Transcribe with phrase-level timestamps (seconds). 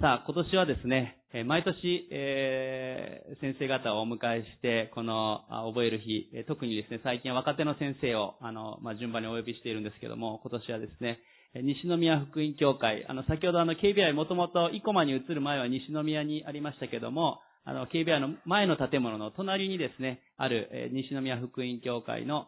[0.00, 11.20] さあ、今年はですね、毎年、えー、先生方をお迎えして、この、覚える日、特にですね、最近は若手の先生を、あの、まあ、順番にお呼びしているんですけども、今年はですね、
[11.52, 22.46] 西宮福音教会、あの、先ほどあの、KBI もともと生駒に移る前は西宮にありましたけども、あの、KBI の前の建物の隣にですね、ある、えー、西宮福音教会の、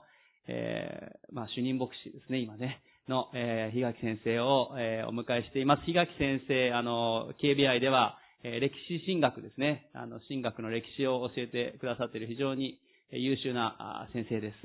[0.49, 2.81] えー、まあ、主任牧師ですね、今ね。
[3.13, 5.83] の、えー、檜垣先生を、えー、お迎えしています。
[5.87, 9.91] 檜垣先生、あの、KBI では、えー、歴史神学ですね。
[9.93, 12.79] あの、神学の歴史を教えてくださっている非常に
[13.11, 14.57] 優秀な先生です。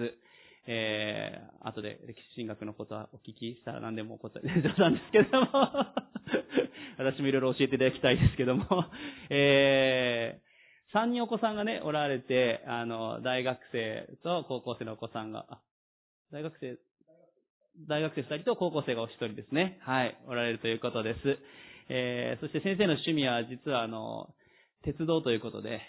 [0.69, 5.47] えー、後で歴史神学のことはお聞きしたら何でもお答え、 冗談ですけども
[6.99, 8.65] 私もいろいろ教えていただきたいですけども
[9.29, 15.59] えー、三人お子さんがね、おられて、あの、大学生と高校生のお子さんが、
[16.31, 16.77] 大学生
[17.85, 19.77] 大学生二人と高校生がお一人ですね。
[19.81, 21.19] はい、おられるということです。
[21.89, 24.29] えー、そして先生の趣味は実はあの、
[24.83, 25.81] 鉄道ということで、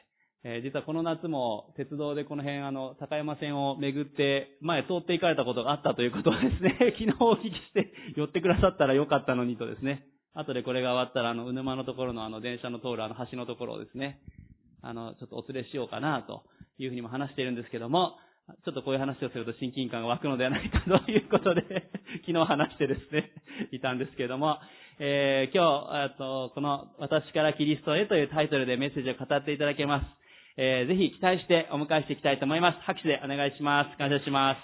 [0.44, 10.04] えー、実はこの夏も鉄道でこの辺あの、高山線を巡って前通って行かれたことがあったということをですね、 昨日お聞きして寄ってくださったらよかったのにとですね、
[10.34, 14.20] 後でこれが終わったらあの、うぬまのところのあの、電車の通るあの橋のところをですね、
[14.82, 16.44] あの、ちょっとお連れしようかなと
[16.76, 18.18] いうふうにも話しているんですけども、
[18.64, 21.90] ちょっとこういう話をすると親近感が湧くのではないかということで
[22.26, 23.30] 昨日話してですね、
[23.72, 24.58] いたんですけれども、
[24.98, 30.06] えー、今日、とこの私からキリストへというタイトルでメッセージを語っていただけます。
[30.56, 32.78] えー、ぜひ期待してお迎えしていきたいと思います。
[32.80, 33.96] 拍手でお願いします。
[33.96, 34.60] 感謝します。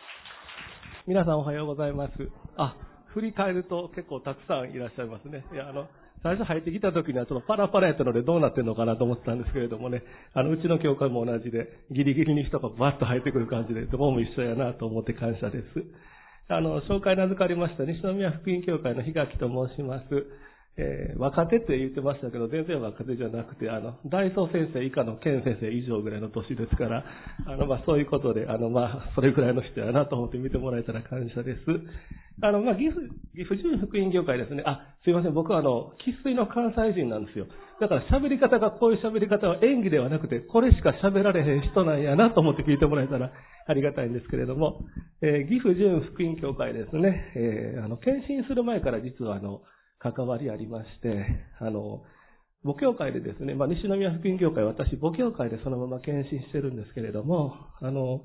[1.06, 2.12] 皆さんおはようございます。
[2.56, 2.74] あ、
[3.08, 5.44] 振り返ると結構たくさんいらっしゃいますね。
[5.52, 5.86] いや、あの、
[6.25, 15.64] 最初入ってきた時にはちょっとパラパラやったのでどうなってんのかなと思ってたんですけれどもね、あの、うちの教会も同じで、ギリギリに人がバッと入ってくる感じで、どこも一緒やなと思って感謝です。
[16.48, 20.05] あの、紹介名付かりました西宮福音教会の檜垣と申します。
[20.77, 27.05] えー、若手って言ってましたけど、全然若手じゃなくて、あの、大曹先生以下の県先生以上ぐらいの年ですから、
[27.47, 31.61] あの、まあ、そういうことで、あの、まあ、それぐらいの人やなと思って見てもらえたら感謝です。
[32.42, 33.00] あの、まあ、岐阜、
[33.34, 34.62] 岐阜純福音業界ですね。
[34.67, 35.34] あ、すいません。
[35.34, 37.46] 僕はあの、喫水の関西人なんですよ。
[37.80, 43.30] だから喋り方が、こういう喋り方は演技ではなくて、これしか喋られへん人なんやなと思って聞いてもらえたら
[43.67, 44.80] ありがたいんですけれども、
[45.22, 47.33] えー、岐阜純福音協会ですね。
[47.36, 49.62] えー、あの、検診する前から実はあの、
[49.98, 51.27] 関わりありまして、
[51.61, 52.02] あの、
[52.64, 58.22] 母教会でですね、まあ、西宮福音教会、私、母教会でそのまま検診してるんですけれども、あの、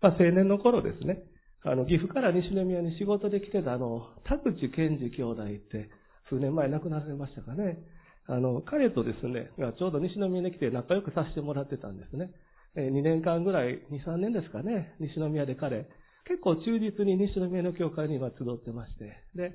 [0.00, 1.22] まあ、青年の頃ですね、
[1.64, 5.88] あの、岐阜から西宮に仕事で来てたあの、田口健二兄弟って、
[6.28, 7.78] 数年前亡くなられましたかね。
[8.26, 12.30] あの、彼とですね、ちょうど西宮に来て仲良くさせてもらってたんですね。
[12.76, 15.88] え2年間ぐらい、2、3年ですかね、西宮で彼、
[16.26, 19.52] 結構忠実に西宮の教会には集ってまして、で、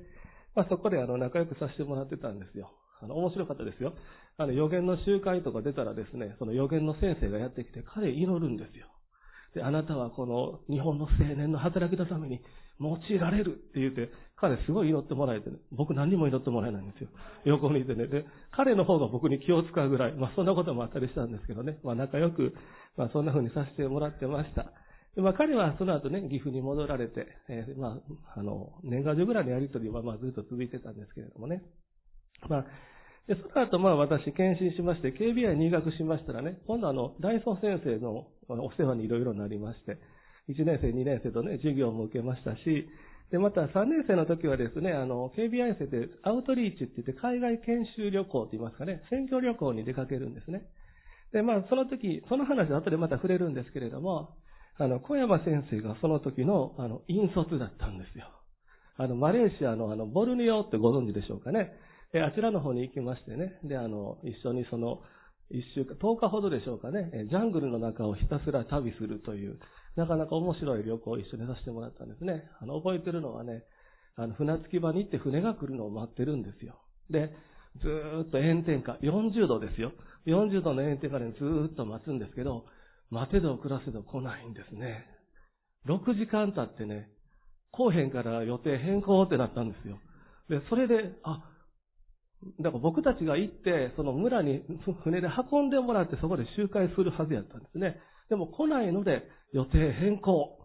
[0.54, 2.72] まあ、そこであの仲良くさせてもらってたんですよ。
[3.02, 3.94] あの、面白かったですよ。
[4.36, 8.86] あの、予言の集会とか出たらですね、その予言の先生がやってきて、彼祈るんですよ。
[9.54, 12.40] で、あなたはこの日本の青年の働きのために
[12.80, 17.10] 用いられるって言って、彼すごい祈ってもらえてね、僕何にも祈ってもらえないんですよ。
[17.44, 18.06] 横にいてね。
[18.06, 22.54] で、彼の方が僕に気を使うぐらい、まあそんなこともあったりしたんですけどね、まあ仲良く、
[22.96, 24.72] まあそんな風にさせてもらってました。
[25.14, 28.00] でまあ、彼はその後ね、岐阜に戻られて、えー、ま
[28.34, 31.62] あ、あの、年賀状ぐらいのやりとりは、まあ、ずっと続いてたんですけれどもね。
[32.48, 32.66] まあ、
[33.30, 39.98] で、その後、まあ、私、検診しまして、KBI 入学しましたらね、今度あの、大曹先生のお世話にいろいろなりまして、
[40.48, 42.88] 1年生、2年生とね、授業も受けましたし、
[43.30, 50.66] で、また3年生の時はですね、あの、KBI 生でアウトリーチって言って海外研修旅行と言いますかね、選挙旅行に出かけるんですね。
[51.32, 54.34] で、まあ、その時、その話は後でまた触れるんですけれども、
[54.76, 58.26] あの、小山先生がその時の、あの、引率だったんですよ。
[58.96, 61.70] あの、マレーシアのあの、ボルネオってご存知でしょうかね。
[62.12, 63.58] で、あちらの方に行きましてね。
[63.64, 65.00] で、あの、一緒にその、
[65.50, 67.26] 一週間、10日ほどでしょうかね。
[67.28, 69.58] ジャングルの中をひたすら旅するという、
[69.96, 72.44] なかなか面白い旅行を一緒にさせてもらったんですね。
[72.60, 73.64] あの、覚えてるのはね、
[74.16, 76.80] あの、船着き場に行って船が来るのを待ってるんですよ。
[77.10, 77.32] で、
[77.80, 79.92] ずーっと炎天下、40度ですよ。
[80.26, 82.64] 40度の炎天下でずーっと待つんですけど、
[83.10, 85.06] 待てど暮らせど来ないんですね。
[85.86, 87.08] 6時間経ってね、
[87.72, 89.98] 後編から予定変更ってなったんですよ。
[90.48, 91.49] で、それで、あ、
[92.60, 94.62] だから僕たちが行って、その村に
[95.04, 98.00] 船で運んでもらってそこで集会するはずやったんですね。
[98.30, 100.56] でも来ないので予定変更。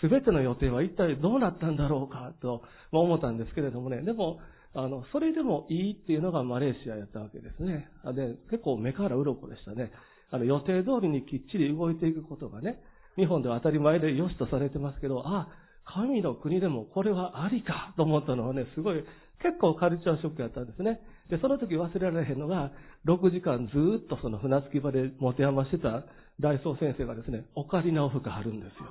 [0.00, 2.62] すべての予定は一体どうなったんだろうかと
[2.92, 4.02] 思ったんですけれどもね。
[4.02, 4.38] でも、
[4.74, 7.88] あの、それでもいいっていうのがマレーシアやったわけですね。
[8.14, 9.90] で、結構目から鱗でしたね。
[10.30, 12.78] あの、予定通りにきっちり動いていくことがね、
[13.16, 15.48] 日本では当たり前で良しとされてますけど、あ、
[15.84, 19.04] 神の国でもこれはありかと思ったのはね、すごい、
[19.42, 21.00] 結構カルチャーショックやったんですね。
[21.30, 22.72] で、その時忘れられへんのが、
[23.06, 26.04] 6時間ずーっとその船着き場で持て余してた
[26.40, 28.88] 大僧先生がですね、オカリナを吹かはるんですよ。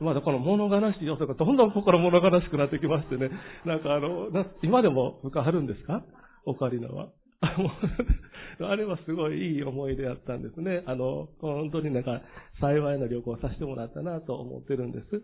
[0.00, 3.30] まだこの物悲しい要素がどんどん心物悲しくなってきましてね、
[3.64, 4.28] なんかあの、
[4.62, 6.04] 今でも吹かはるんですか？
[6.46, 7.08] オカリナは。
[8.60, 10.82] あれはすごいいい思い出やったんですね。
[10.86, 12.22] あの、本当になんか
[12.60, 15.22] 幸いな旅行をさせてもらったなと思ってるんです。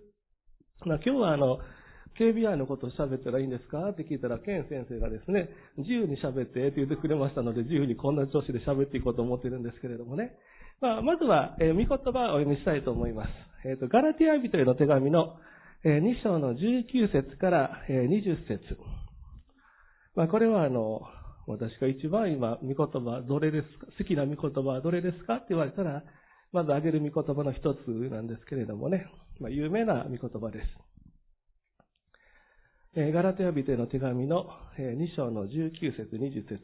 [0.86, 1.58] まあ、今日はあの、
[2.18, 3.88] KBI のことを喋ったらいいんですか？
[3.90, 10.32] って聞いたら、ケン先生がですね、自由に喋ってって言ってくれましたので、自由にこんな調子で喋っていこうと思ってるんですけれどもね。
[10.80, 12.06] まあ、まずは、えー、見言葉をお
[12.38, 13.28] 読みしたいと思います。
[13.64, 15.36] えっ、ー、と、ガラティア人への手紙の、
[15.84, 18.76] えー、2章の19節から、えー、20節。
[20.16, 21.02] まあ、これはあの、
[21.46, 23.86] 私が一番今、見言葉どれですか？
[23.98, 25.36] 好きな見言葉はどれですか？
[25.36, 26.02] って言われたら、
[26.52, 27.78] まず挙げる見言葉の一つ
[28.10, 29.06] なんですけれどもね。
[29.40, 30.66] まあ、有名な見言葉です。
[32.96, 34.46] ガラテア人への手紙の
[34.78, 36.60] 2章の19節20節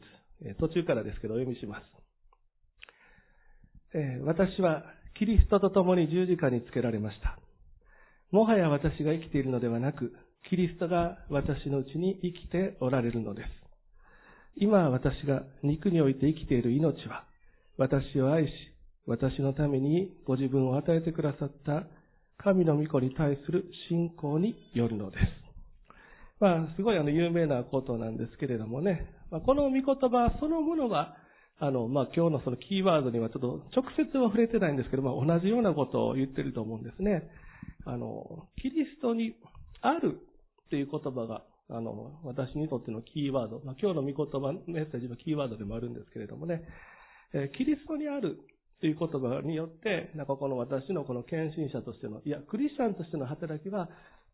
[0.59, 1.83] 途中からですけどお読みします。
[4.23, 4.83] 私は
[5.19, 7.37] キリストと共に十字架につけられました。
[8.31, 10.13] もはや私が生きているのではなく、
[10.49, 13.47] キリストが私のうちに生きておられるのです。
[14.55, 17.25] 今私が肉において生きている命は、
[17.77, 18.51] 私を愛し、
[19.05, 21.83] 私のためにご自分を与えてくださった
[22.37, 25.40] 神の御子に対する信仰によるのです。
[26.41, 31.15] まあ、すごいあの有名なことなんですけれどもね、まあ、この御言葉そのものは、
[31.59, 37.29] あの、まあ、今日のそのキーワードにはちょっと直接は触れてないんですけど、まあ、同じようなことを言ってると思うんですね。
[37.85, 39.35] あの、キリストに
[39.81, 40.19] ある
[40.65, 46.63] っていう言葉が、あの、私にとってのキーワード、まあ、今日の御言葉、メッセージのキーワードでもあるんですけれどもね、
[47.33, 48.39] えー、キリストにある
[48.79, 53.89] という言葉によって、なんかこの私のこの献身者としての、いや、クリスチャンとしての働きは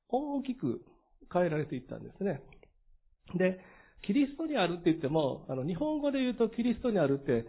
[0.07, 0.81] 大きく
[1.31, 2.41] 変えられていったんですね。
[3.35, 3.59] で、
[4.03, 7.45] キリストにあるって言っても、あの、日本語で言うとキリストにあるって、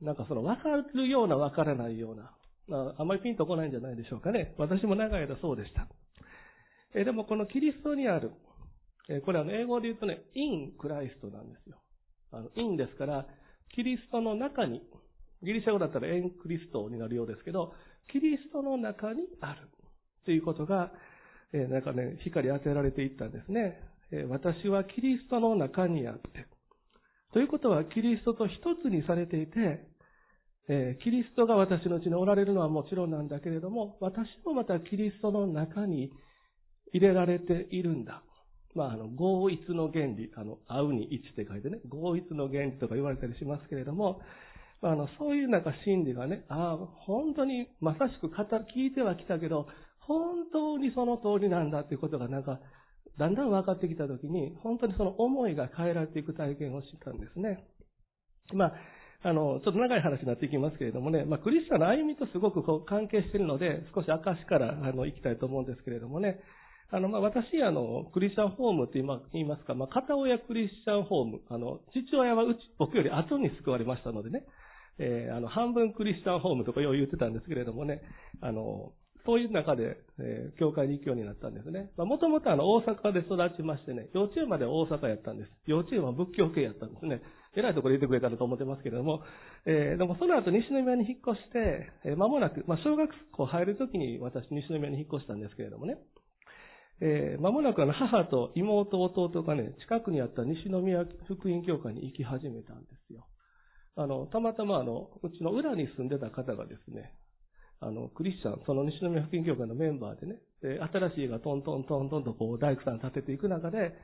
[0.00, 2.32] なんかその分かるような分からないような、
[2.68, 4.54] まあ、あまりピンとこないんじゃないでしょうかね。
[4.58, 5.88] 私も長い間そうでした。
[6.94, 8.32] えでもこのキリストにある、
[9.08, 11.76] えこれあの英語で言うとね、インクライストなんですよ。
[12.30, 13.26] あの、インですから、
[13.74, 14.82] キリストの中に
[15.42, 17.72] ギリシャ語だったらエンクリストになるようですけど、
[18.10, 19.68] キリストの中にある
[20.24, 20.92] ということが、
[21.52, 23.80] え、なんかね、光当てられていったんですね。
[24.12, 26.46] え、私はキリストの中にあって。
[27.32, 29.86] ということは、キリストと一つにされていて、
[30.68, 36.12] え、キリストが私のうちにおられるのはもちろんなんだけれども、私もまたキリストの中に
[36.92, 38.22] 入れられているんだ。
[38.74, 44.20] まあ、あの、合一の原理、あの、合うに一って書いてね、合一の原理とか言われたりしますけれども、
[44.82, 49.66] あの、そういうなんか心理がね、ああ、本当にまさしく聞いてはきたけど、
[50.08, 52.58] 本当にその通りなんだっていうことがなんか、
[53.18, 57.64] だんだん分かってきたときに、本当にその思いが変えられていく体験をしたんですね。
[58.54, 58.72] まあ、
[59.22, 66.40] あの、ちょっと長い話になっていきますけれどもね、まあ、クリスチャンの歩みとすごくこう関係しているので、少し証から、あの、行きたいと思うんですけれどもね、
[66.90, 74.44] あの、まあ、私、あの、クリスチャンホームって言いますか、まあ、片親クリスチャンホーム、あの、父親はうち、僕より後に救われましたのでね、
[74.98, 78.00] えー、あの、半分クリスチャンホームとかよう言ってたんですけれどもね、
[78.40, 78.92] あの、
[79.28, 81.90] そういう中で、えー、教会に行くようになったんですね。
[81.98, 85.52] まあ、もともとあの、大阪で育ちましてね、幼稚園まで大阪やったんです。
[85.66, 87.20] 幼稚園は仏教系やったんですね。
[87.54, 89.20] 偉いところで言ってくれたらと思ってますけれども、
[89.66, 95.98] えー、でもその後西宮に引っ越して、えー、間もなく、まあ、小学校入るときに私西宮に引っ越したんですけれどもね、
[97.02, 103.26] えー、間もなくあの母と妹、弟がね、近くにあった西宮福音教会に行き始めたんですよ。
[103.94, 107.12] あの、たまたまあの、うちの裏に住んでた方がですね、
[107.80, 113.94] あの、クリスチャン、その西宮福音教会のメンバーでね、で、新しいがトントントントンとこう大工さん建てていく中で、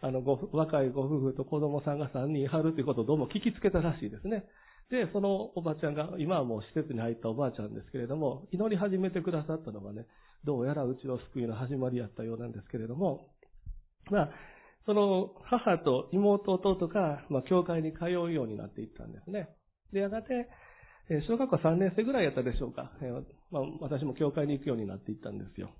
[0.00, 4.44] あの、ご、若いご夫婦と子供さんが3人いはるということをどうも聞きつけたらしいですね。
[4.90, 10.06] で、そのおばちゃんが、今はもう施設に入ったおばあちゃんですけれども、祈り始めてくださったのがね、
[10.44, 13.30] どうやらうちの救いの始まりやったようなんですけれども、
[14.10, 14.30] まあ、
[14.84, 19.48] その母と妹弟が、まあ、教会に通うようになっていったんですね。
[19.92, 20.48] で、やがて、
[21.28, 22.92] 小学校3年生ぐらいやったでしょうか。
[23.50, 25.70] まあ、私も教会に行くようになっていったんですよ。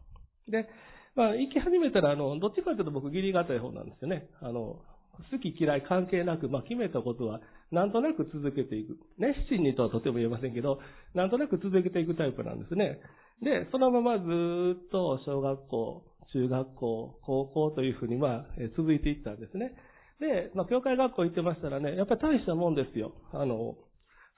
[0.49, 0.69] で、
[1.17, 4.29] まあ、行き始めたら、あの、どっちかというと僕、義理がたい方なんですよね。
[4.41, 4.83] あの、
[5.31, 7.41] 好き嫌い関係なく、まあ、決めたことは、
[7.71, 8.99] なんとなく続けていく。
[9.19, 10.81] 熱心にとはとても言えませんけど、
[11.15, 13.01] なんとなく続けていくタイプなんですね。
[13.43, 16.03] で、そのままずっと小学校、
[16.33, 19.73] 中学校、高校というふうに、まあ、続いていったんですね。
[20.21, 23.13] で、まあ、教会学校行ってましたらね、やっぱり大したもんですよ。
[23.33, 23.77] あの、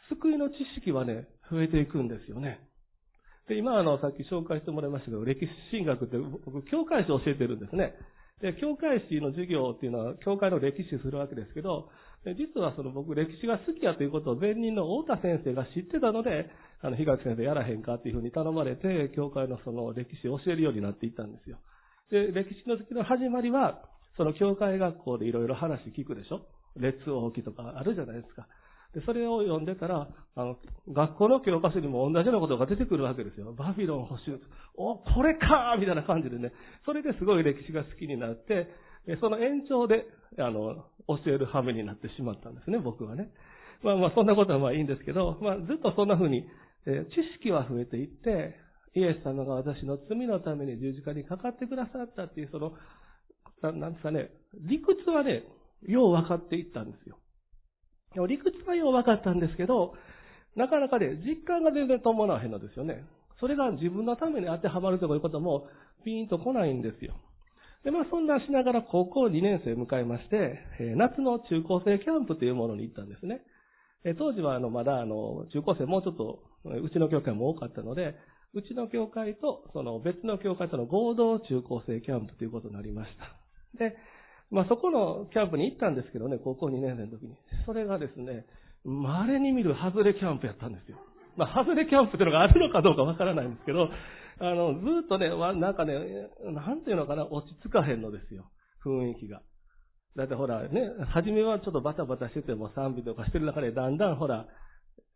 [0.08, 2.60] 救いの知識はね、増えていくんですよね。
[3.48, 7.94] で、今あの、さっき紹介してもらいましたけど、歴史進学って僕、教会史教えてるんですね。
[8.42, 11.88] で、教会史の授業っていうのは、教会の歴史するわけですけど、
[12.36, 16.50] 実はその僕歴史が好きやということを前任の太田先生が知ってたので、
[16.82, 21.58] あの、東先生やらへんかっていうふうに頼まれて、教会のその歴史を教えるようになっていったんですよ。
[22.10, 23.82] で、歴史の時の始まりは、
[24.16, 26.46] その教会学校でいろいろ話聞くでしょ？
[26.76, 28.48] 列王記とかあるじゃないですか。
[28.96, 30.56] で、それを読んでたら、あの、
[30.90, 33.52] 学校の教科書にも同じようなことが出てくるわけですよ。
[33.52, 34.40] バビロン補修。
[34.74, 36.52] お、これかみたいな感じでね。
[36.86, 38.68] それですごい歴史が好きになって、
[39.20, 40.06] その延長で、
[40.38, 43.28] あの、教える羽目になってしまったんですね、僕はね。
[43.82, 46.46] まあまあ、そんなことはまあいいんですけど、まあ、ずっとそんな風に、
[46.86, 48.56] え知識は増えていって、
[48.94, 52.72] イエス様が私の罪のために十字架にかかってくださったっていう、その、
[53.60, 55.44] なんですかね、理屈はね、
[55.82, 57.18] よう分かっていったんですよ。
[58.24, 59.94] 理屈はよう分かったんですけど、
[60.56, 63.04] なかなかね、実感が全然伴わへんのですよね。
[63.40, 65.68] それが自分のために当てはまるということも、
[66.04, 67.14] ピーンと来ないんですよ。
[67.84, 73.42] で、まあそんなしながら高校2年生を迎えまして、え夏の中高生キャンプというものに行ったんですね。
[74.04, 78.16] え当時はあの、まだあの、中高生もうちょっと、うちの教会も多かったので、
[78.54, 83.78] うちの教会と、その別の教会との合同中高生キャンプということになりました。
[83.78, 83.96] で、
[84.50, 87.36] まあそこのキャンプに行ったんですけどね、高校2年生の時に。
[87.64, 88.46] それがですね、
[88.84, 90.98] 稀に見る外れキャンプやったんですよ。
[91.36, 93.88] まあ外れキャンプっていうのがあるのかどうかわからないんですけど、
[94.38, 95.94] あの、ずっとね、なんかね、
[96.44, 98.50] なんていうのかな、落ち着かへんのですよ。
[98.84, 99.42] 雰囲気が。
[100.16, 104.46] だってほらね、初めはちょっとバタバタしてても賛美とかしてる中でだんだんほら、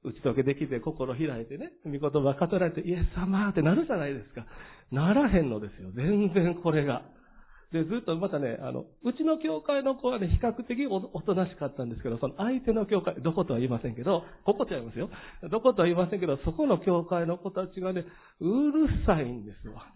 [0.03, 4.47] 打ち解けできて心開いてね、御言葉語られて、イエス様ってなるじゃないですか。
[4.91, 5.93] ならへんのですよ。
[5.93, 7.03] 全然これが。
[7.73, 15.09] で、ずっとまたね、あの、うちの教会の子はね、比較的おとなしかったんですけど、その相手の教会、どことは言いませんけど、ここちゃいますよ。
[15.51, 18.05] どことは言いませんけど、そこの教会の子たちがね、
[18.41, 19.87] うるさいんですわ。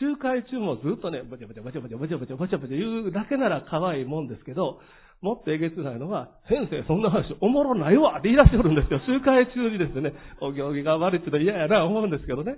[0.00, 4.80] 集会中もずっとね、バチャバチャバチャバチャバチャバチャバチャバチャ言うだけなら可愛いもんですけど、
[5.22, 9.00] もっとえげつないのは、先生、そんな話おもろないわって言い出してくるんですよ。
[9.06, 12.56] 集会中にですね、お行儀が悪いって言うと嫌やな思うんですけどね。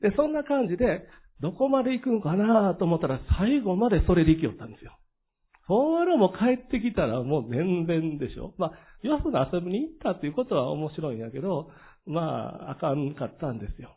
[0.00, 1.04] で、そんな感じで、
[1.40, 4.98] どこまで行くんかなと思ったら、最後までそれで行きよったんですよ。
[5.66, 8.54] ほーらも帰ってきたらもう全然でしょ。
[8.56, 8.72] まあ、
[9.06, 11.70] よその遊びに行ったっていうことは面白いんやけど、
[12.06, 13.94] まあ、あかんかったんですよ。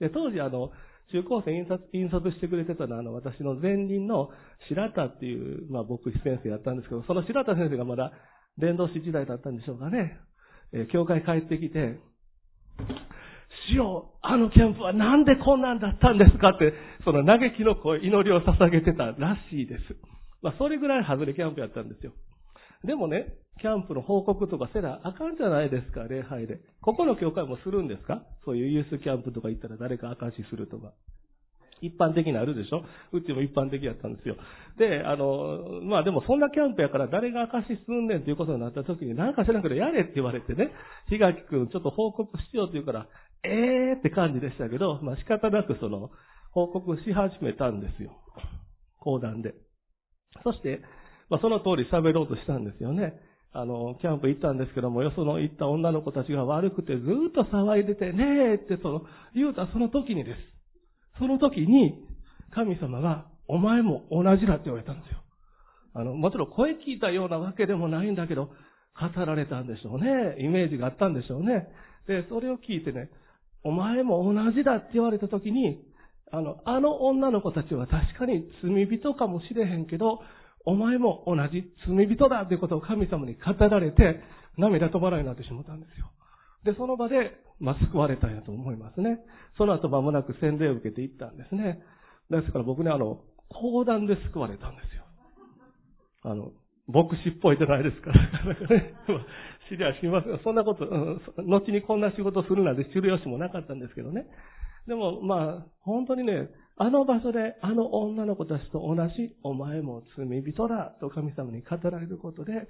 [0.00, 0.72] で、当時あの、
[1.12, 4.30] 中高生印刷、印刷してくれてたのは、あの、私の前任の
[4.68, 8.10] 白田っていう、まあ、牧師先生やったんですけど、その白田先生がまだ
[8.58, 10.18] 伝道師時代だったんでしょうかね。
[10.72, 12.00] えー、教会帰ってきて、
[13.70, 16.50] 主よ、あのキャンプはなんでこんなんだったんですか？
[16.50, 16.72] って、
[17.04, 19.96] その嘆きの声、祈りを捧げてたらしいです。
[20.42, 22.12] まあ、それぐらい外れキャンプやったんですよ。
[22.84, 26.60] でもね、キャンプの報告とかせなあかんじゃないですか、礼拝で。
[26.82, 28.22] ここの教会もするんですか？
[28.44, 30.92] そういうユースキャンプとか行ったら誰か証しするとか。
[31.82, 32.84] 一般的にあるでしょ？
[33.12, 34.36] うちも一般的やったんですよ。
[34.78, 40.70] で、あの、まあでもそんなキャンプやから誰が証しすんねんということになった時に何かしらんけどやれって言われてね、
[41.10, 43.08] ひがきくんちょっと報告しようって言うから、
[43.44, 46.10] えーって感じでしたけど、まあ仕方なくその、
[46.52, 48.12] 報告し始めたんですよ。
[48.98, 49.54] 講談で。
[50.42, 50.80] そして、
[51.28, 53.14] まあその通り喋ろうとしたんですよね。
[53.52, 59.02] あの、キャンプ行ったんですけども、よその行った女の子たちが悪くてずーっと騒いでて、ねえってその、
[59.34, 60.38] 言うたその時にです。
[61.18, 62.04] その時に、
[62.54, 65.22] 神様が、お前も同じだって言われたんですよ。
[65.94, 68.50] あの、もちろん声聞いたようなわけでもないんだけど、
[68.98, 70.36] 語られたんでしょうね。
[70.38, 71.68] イメージがあったんでしょうね。
[72.06, 73.08] で、それを聞いてね、
[73.62, 75.82] お前も同じだって言われた時に、
[76.32, 80.20] あの、あの女の子たちは確かに罪人かもしれへんけど、
[80.64, 84.20] お前も同じ罪人だということを神様に語られて、
[84.58, 86.10] 涙止まらないになってしまったんですよ。
[86.64, 89.20] で、その場で、まあ、救われたんやと思いますね。
[89.56, 91.80] その後間もなく洗礼を受けていったんですね。
[92.30, 95.04] ですから僕ね、あの、講談で救われたんですよ。
[96.24, 96.50] あの、
[96.88, 98.12] 牧師っぽいじゃないですか。
[99.68, 100.40] 知りゃしません。
[100.44, 104.26] そんなこと、うん、後にこんな仕事するなんて知る由もなかったんですけどね。
[104.86, 112.68] でも、まあ、本当にね、あの場所であの女の子たちと同じ、お前も罪人だと神様に語られることで、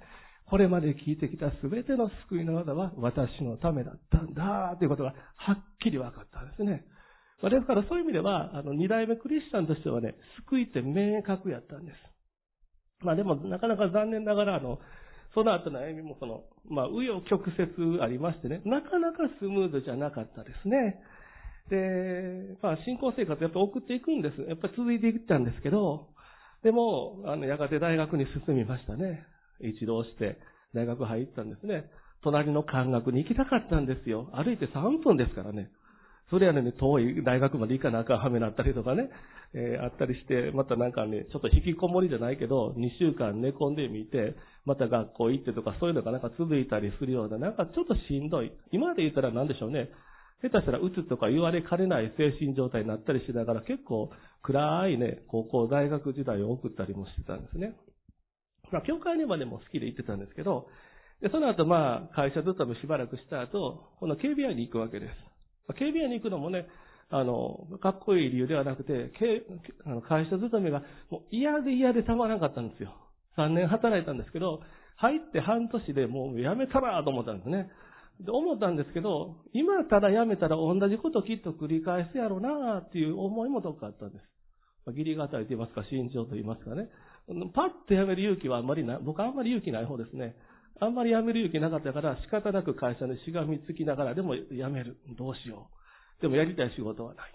[0.49, 6.85] これまで聞いてきたすべての救いの技は私のためだったんだということがはっきり分かったんですね。
[7.43, 10.15] ですからそういう意味では、あの、二代目クリスチャンとしてはね、
[10.47, 11.97] 救いって明確やったんです。
[13.01, 14.79] まあでも、なかなか残念ながら、あの、
[15.33, 20.99] その後の歩みもその、まあ、紆余曲折ありましてね、なかなかスムーズじゃなかったですね。
[21.69, 24.41] で、まあ、信仰生活やっぱ送っていくんです。
[24.41, 26.07] やっぱり続いていったんですけど、
[26.63, 29.23] でも、あの、やがて大学に進みましたね。
[29.61, 30.37] 一浪して、
[30.73, 31.85] 大学入ったんですね。
[32.23, 34.29] 隣の漢学に行きたかったんですよ。
[34.33, 35.69] 歩いて3分ですからね。
[36.29, 39.09] それやのに遠い大学まで行かなあかんはめなったりとかね、
[39.53, 48.51] えー、あったりして、またなんかね、ちょっと引きこもりじゃないけど、2週間寝込んでみて、また学校行ってとかそういうのがなんか続いたりするような、なんかちょっとしんどい。
[48.71, 49.89] 今まで言ったら何でしょうね。
[50.41, 54.11] 下手したらうつとか言われかねない精神状態になったりしながら結構
[54.43, 57.75] 暗いね、高校、大学時代を送ったりもしてたんですね。
[58.71, 60.67] まあ、教会にまでも好きで行ってたんですけど、
[61.21, 65.36] で、その後まあ、会社勤めしばらくした後、この KBI に行くわけです。
[65.73, 66.67] KBI に行くのもね、
[67.09, 69.11] あの、かっこいい理由ではなくて、
[70.07, 72.95] 会社勤めがもう嫌で嫌でたまらなかったんですよ。
[73.37, 74.61] 3年働いたんですけど、
[74.97, 77.69] 入って半年でもう辞めたらと思ったんですね。
[78.19, 84.23] で、思ったんですけど、今ただ辞めたら同じこときっと繰り返すやろうなっていう思いもどっかあったんです。
[84.85, 86.89] まあ、義理がたいと言いますか、慎重と言いますかね。
[87.53, 90.35] パッと辞める勇気はあんまりない、僕はあんまり勇気ない方ですね。
[90.79, 94.97] あんまり辞める勇気なかったから仕方なく会社にしがみつきながらでも辞める。
[95.17, 95.69] どうしよ
[96.19, 96.21] う。
[96.21, 97.33] でもやりたい仕事はない。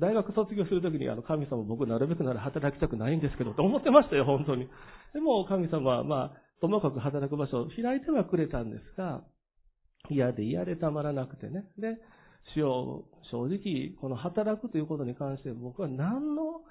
[0.00, 4.68] 大学卒業するときにあの神様僕なるべくなら働きたくないんですけどと思ってましたよ、本当に。
[5.12, 9.22] でも神様はまあ、ともかく働く場所を開いてはくれたんですが、
[10.08, 11.64] 嫌で嫌でたまらなくてね。
[11.78, 11.98] で、
[12.54, 16.62] 主を正直、この働くということに関して僕は何の、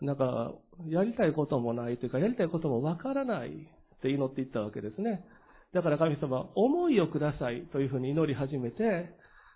[0.00, 0.52] なんか、
[0.88, 5.24] やりたいこともないというか、やりたいこともわからないって祈っていったわけですね。
[5.72, 9.10] だから神様、思いをくださいというふうに祈り始めて、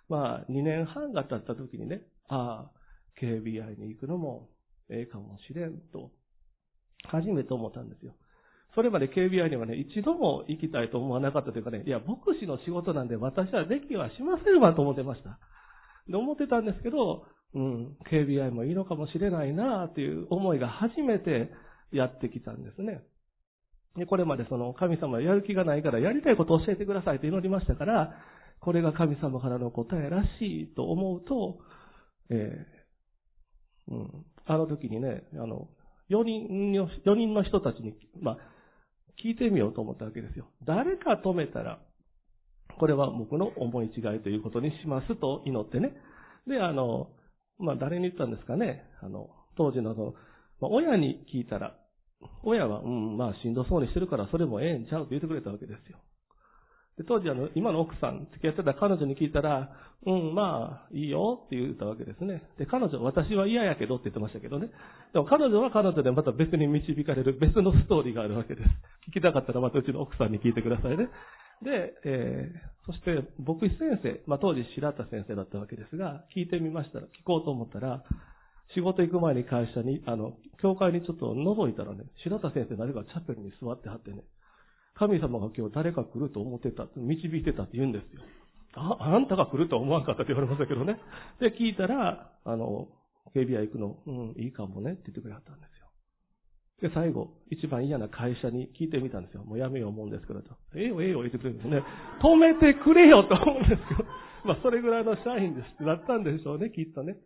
[0.09, 2.71] まあ、2年半が経った時にね、ああ、
[3.21, 4.49] KBI に行くのも
[4.89, 6.11] ええかもしれんと、
[7.05, 8.13] 初めて思ったんですよ。
[8.75, 15.39] それまで KBI にはね、一度も行きたいと思わなかったというかね、いや、牧師の仕事なんで私はできはしませんわと思ってました。
[16.07, 21.51] で、思ってたんですけど、うん、KBI もいいのかもしれないなという思いが初めて
[21.91, 23.03] やってきたんですね。
[23.97, 28.13] で、これまでその神様やる気がないからやりたいことを教えてくださいと祈りましたから、
[28.59, 31.59] これが神様からの答えらしいと思うと、
[32.29, 35.67] えー、うん、あの時にね、あの、
[36.09, 38.37] 4人の、4人の人たちに、まあ、
[39.23, 40.47] 聞いてみようと思ったわけですよ。
[40.63, 41.79] 誰か止めたら、
[42.79, 45.93] これは僕の思い違いということにしますと祈ってね。
[46.47, 47.09] で、あの、
[47.59, 48.83] まあ、誰に言ったんですかね。
[49.01, 50.13] あの、当時のその、
[50.61, 51.75] まあ、親に聞いたら、
[52.43, 55.97] 親は、うん、まあ、しんどそうにしてるからそれもええんちゃうと言ってくれたわけですよ。
[56.97, 59.69] で、当時あの、今の奥さん、付き合ってた彼女に聞いたら、
[60.05, 62.41] うん、まあ、いいよって言ったわけですね。
[62.57, 64.69] で、彼女、私は嫌やけどって言ってましたけどね。
[65.13, 68.69] でも彼女は彼女でまた別に導かれる別のストーリーがあるわけです。
[69.09, 71.09] 聞きたかったらまたうちの奥さんに聞いてくださいね。
[71.61, 78.03] で、えー、そして牧師先生、まあ当時白田先生だったわけですが、聞いてみましたら、聞こうと思ったら、
[78.73, 84.23] 仕事行く前に会社に、あの、教会にちょっと覗いたらね、白田先生誰かチャペルに座ってはってね、
[84.95, 88.21] 神様が今日誰か来ると思ってた、導いてたって言うんですよ。
[88.75, 90.99] あ、あんたが来るとは思わんかったって言われましたけどね。
[91.39, 92.87] で、聞いたら、あの、
[93.33, 95.67] 警備屋行くの、うん、いいかもねって言ってくれはったんで
[96.81, 96.89] すよ。
[96.89, 99.43] で、最後、一番嫌な会社に聞いてみたんですよ。
[99.43, 100.55] もうやめよう思うんですけどと。
[100.75, 101.83] ええよ、ええよ、言ってくれるんですね。
[102.21, 104.05] 止めてくれよと思うんですけど。
[104.45, 105.83] まあ、それぐらいの社員です。
[105.83, 107.17] だったんでしょうね、きっとね。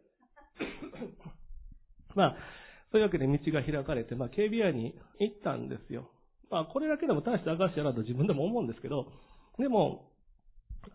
[2.16, 2.38] まあ、
[2.92, 6.10] そういうわけで道が開かれて、まあ、警備屋に行ったんですよ。
[6.50, 9.08] まあ、これだけでも大して証やなと自分でも思うんですけど、
[9.58, 10.12] でも、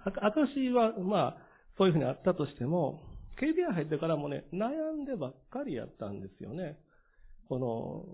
[0.04, 1.36] 証は、まあ、
[1.78, 3.00] そういうふうにあったとしても、
[3.38, 6.78] 警備屋入ってからもね、悩んでばっかりやったんですよね。
[7.48, 8.04] この、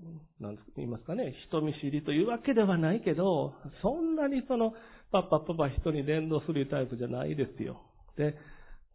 [0.41, 4.75] なん言いますかね、人見知りというわけではないけど、そんなにその、
[5.11, 7.81] パッパッパッパ人に連動するタイプじゃないですよ。
[8.17, 8.37] で、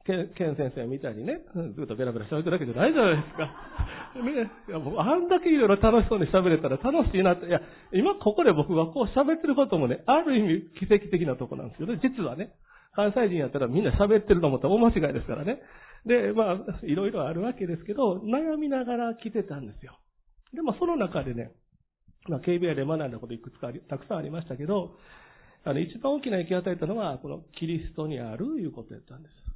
[0.07, 1.41] ケン先生みたいにね、
[1.75, 3.51] ずっとベラベラ喋ってるわけじゃないじゃないですか。
[4.23, 12.53] ね、いやもうあんだけいろいろ楽しそうに喋れたら楽しいなって、いや、今ここで僕がこう喋ってることもね、ある意味奇跡的なとこなんですよね、実はね。
[12.93, 15.61] 関西人やったらみんな喋ってると思ったら大間違いですからね。
[16.05, 19.99] で、まあ、いろいろあるわけですけど、悩みながら来てたんですよ。
[20.53, 21.51] でもその中でね、
[22.27, 24.95] まあ、KBI で学んだこといくつかたくさんありましたけど、
[25.63, 29.46] あの、一番大きな影響を与えたのは、このキリストにあるいうことやったんです。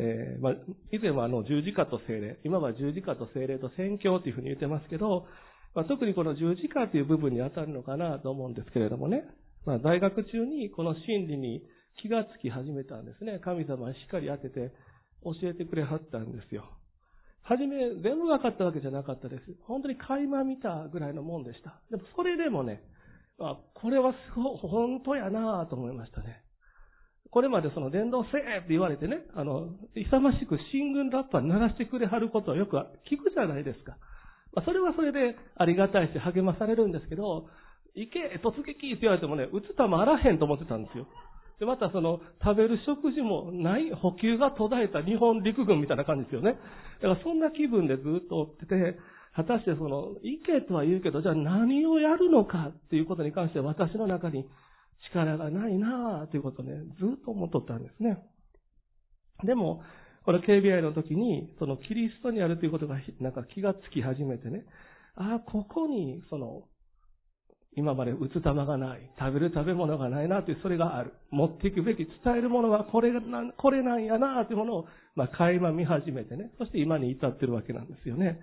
[0.00, 0.52] えー、まあ、
[0.92, 5.26] 以前はあの十字架と精霊、今は十字架と精霊と宣教というふうに言ってますけど、
[5.74, 9.24] まあ、特にこの十字架という部分に当たるのかなと思うんですけれどもね、
[9.66, 11.62] まあ、大学中にこの真理に
[12.00, 13.40] 気がつき始めたんですね。
[13.44, 14.72] 神様はしっかり当てて
[15.24, 16.64] 教えてくれはったんですよ。
[17.42, 19.42] はじめ全部分かったわけじゃなかったです。
[19.66, 21.80] 本当に垣間見たぐらいのもんでした。
[21.90, 22.82] でもそれでもね、
[23.40, 26.42] あこれはすごい、本当やなと思いましたね。
[27.30, 32.76] これまでその伝道せえって言われてね、あの、勇ましく新軍ラッパー鳴らしてくれはることをよく
[33.10, 33.96] 聞くじゃないですか。
[34.54, 37.46] まあ、それはそれでありがたいし励まされるんですけど、
[37.94, 41.06] 行け、突撃って言われてもね、撃つ球あらへんと思ってたんですよ。
[41.60, 46.56] で、またその、食べる食事もない、補給が途絶えた日本陸軍みたいな感じですよね。
[47.02, 48.98] だからそんな気分でずっと追ってて、
[49.34, 54.48] 果たしてその、行けとは言うけど、じゃあ何をやるのかっていうことに関して私の中に
[55.06, 58.18] 力がないなぁということをね、ずっと思っとったんですね。
[59.44, 59.82] でも、
[60.24, 64.64] この KBI の時に、そのキリストにあるということが、なんか気がつき始めてね、
[65.14, 66.64] ああ、ここに、その、
[67.76, 71.12] 今まで打つ玉がない、食べる食べ物がないなという、それがある。
[71.30, 78.40] 持っていくべき、伝えるものはこれな、これなんやなというものを、まあ、垣間見始めてね、そして今に至ってるわけなんですよね。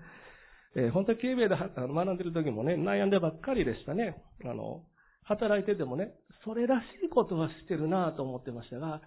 [0.74, 4.22] えー、本当に KBA で学んでる時もね、悩んでばっかりでしたね。
[4.44, 4.82] あの、
[5.26, 9.02] 働いててもね、それらしいことはしてるなと思ってましたが、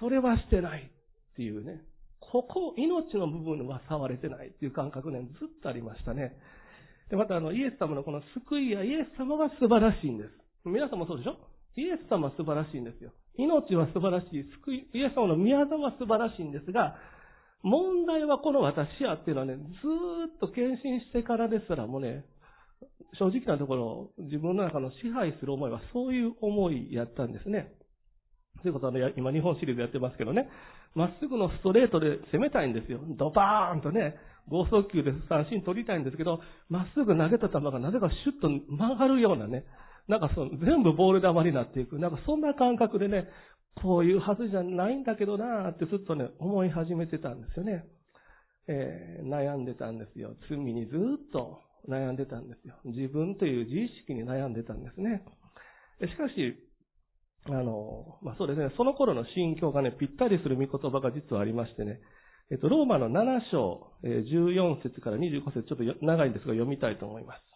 [0.00, 0.90] それはしてない
[1.32, 1.82] っていうね、
[2.20, 6.36] ここ、命の部分は触れてないっていう感覚ね、ずっとありましたね。
[7.10, 10.30] で、またあの、イエス様のこの救いやイエス様が素晴らしいんです。
[10.64, 11.36] 皆さんもそうでしょ？
[11.76, 13.12] イエス様は素晴らしいんですよ。
[13.36, 14.44] 命は素晴らしい。
[14.64, 16.96] 救い、イエス様の宮沢は素晴らしいんですが、
[17.62, 22.24] 問題はこの私やっていうのはね、ずーっと献身してからですらもね、
[23.18, 27.72] 正直なところ、自分の中の支配する思いはそういう思いやったんですね。
[28.62, 30.48] ということはね、今日本シリーズやってますけどね、
[30.94, 33.00] まっすぐのストレートで攻めたいんですよ。
[33.16, 34.16] ドバーンとね、
[34.48, 39.64] 剛速球で三振取りたいんですけど、まっすぐ投げた球がなぜかシュッと曲がるようなね、
[40.08, 41.98] なんかその全部ボール球になっていく。
[41.98, 43.28] なんかそんな感覚でね、
[43.82, 47.84] こういうはずじゃないんだけどなーってずっとね、思い始めてたんですよね。
[48.66, 50.34] えー、悩んでたんですよ。
[50.48, 52.74] 罪にずっと悩んでたんですよ。
[52.84, 55.22] 自分という自意識に悩んでたんですね。
[56.00, 56.56] しかし、
[57.46, 62.00] あの、まあ、そうですね、その頃の心境がね、ぴったりする御言葉が実はありましてね、
[62.50, 67.49] えっと、ローマの7章、14節から25節、ちょっと長いんですが読みたいと思います。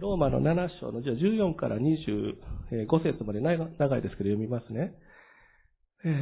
[0.00, 2.34] ローマの7章の、14から25
[3.02, 3.64] 節まで長
[3.98, 4.94] いですけど読みますね。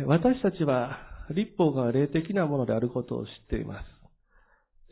[0.06, 0.98] 私たちは
[1.30, 3.84] 立法が霊的なものであることを知っています。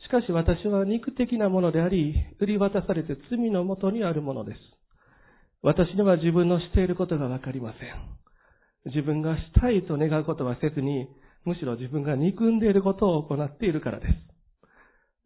[0.05, 4.59] しかし私は肉的なものであり、売り渡されて罪のもとにあるものです。
[5.63, 8.91] 私には自分のしていることがわかりません。
[8.93, 11.09] 自分がしたいと願うことはせずに、
[11.43, 14.13] むしろ自分が憎んでいることを行っているからです。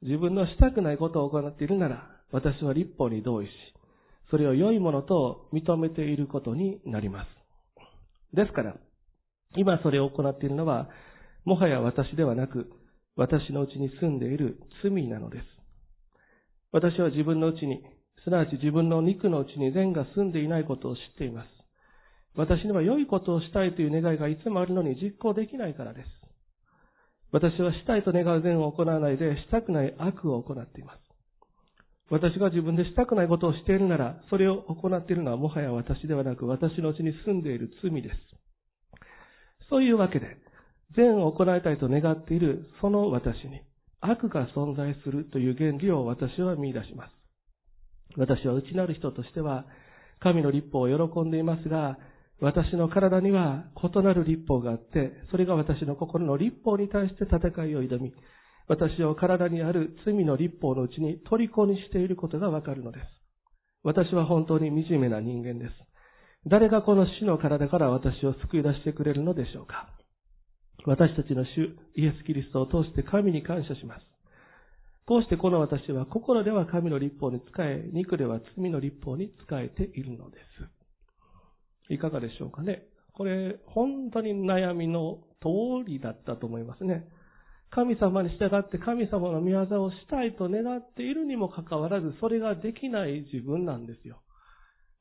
[0.04, 3.50] 自分のしたくないことを行っているなら、私は立法に同意し、
[4.30, 7.28] それを良いものと認めていることになります。
[8.36, 8.76] ですから、
[9.58, 10.90] 今それを行っているのは、
[11.44, 12.72] もはや私ではなく、
[13.18, 15.44] 私のうちに住んでいる罪なのです。
[16.72, 17.84] 私は自分のうちに、
[18.24, 21.48] すなわち自分の肉のうちに善が住んでいないことを知っています。
[22.36, 26.08] 私には良いことをしたいという願いがいつもあるのに実行できないからです。
[27.34, 31.11] 私はしたいと願う善を行わないで、したくない悪を行っています。
[32.12, 38.16] 私が自分でしたくないことをしているなら、それを行っているのはもはや私ではなく、私のうちに住んでいる罪です。
[39.70, 40.38] そういうわけで、
[40.98, 43.62] 善を行いたいと願っているその私に
[44.02, 47.12] 悪が存在するという原理を私は見出します。
[48.18, 49.66] 私は内なる人としては、
[50.20, 51.98] 神の立法を喜んでいますが、
[52.42, 58.14] 私の体には異なる立法があって、それが私の心の立法に対して戦いを挑み、
[58.72, 63.06] 私を体にある罪の立法のうちに虜にしていることがわかるのです。
[63.84, 65.72] 私は本当に惨めな人間です。
[66.50, 69.90] 誰がこの死の体から私を救い出してくれるのでしょうか
[70.86, 74.06] 私たちの主イエス・キリストを通して神に感謝します。
[75.06, 80.38] こうしてこの私は心では神の立法に仕え、肉では罪の立法に仕えているので
[81.90, 81.94] す。
[81.94, 87.06] いかがでしょうかねこれ、本当に悩みの通りだったと思いますね。
[87.74, 94.22] 神様に従って神様の御業をしたいと願っているにもかかわらず、それができない自分なんですよ。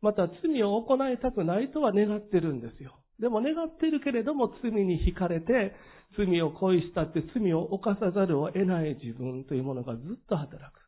[0.01, 2.95] また罪を行いたくないとは願ってるんですよ。
[3.19, 5.75] でも願っているけれども罪に惹かれて、
[6.17, 10.79] 罪を恋したって罪を犯さざるを得ない自分というものがずっと働く。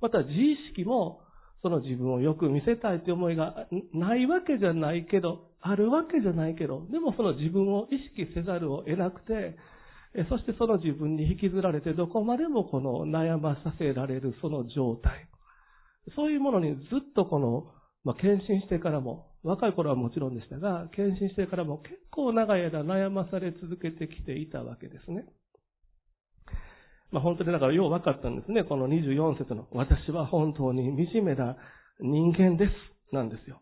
[0.00, 1.20] また自意識も
[1.62, 9.56] その自分をよく見せたいという思いがないわけじゃないけど、あるわけじゃないけど、でもその自分を意識せざるを得なくて、
[10.28, 15.28] そしてその自分に引きずられてどこまでもこの悩まさせられるその状態。
[16.16, 17.72] そういうものにずっとこの
[18.04, 25.24] まあ、献身してからも、若い頃はもちろんでしたが、献身してからも結構長い間悩まされ続けてきていたわけですね。
[27.10, 28.64] まあ、本当にだからよう分かったんですね。
[28.64, 31.56] この24節の、私は本当に惨めな
[32.00, 32.72] 人間です。
[33.12, 33.60] なんですよ。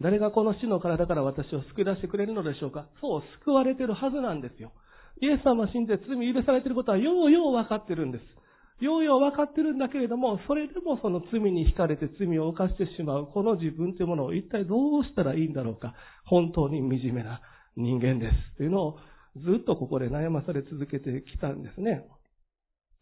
[0.00, 4.72] 誰がこの死の体から私を救い出してくれるのでしょうかそう、救われてるはずなんですよ。
[5.20, 8.84] イエス様を信じて罪許されていることはようよう分かってるんです。
[8.84, 15.94] ようよう分かってるんだけれども、それでもその罪に惹かれて罪を犯してしまう、この自分というものを一体どうしたらいいんだろうか。
[16.24, 17.40] 本当に惨めな
[17.76, 18.56] 人間です。
[18.56, 18.98] というのを
[19.36, 22.04] ずっとここで悩まされ続けてきたんですね。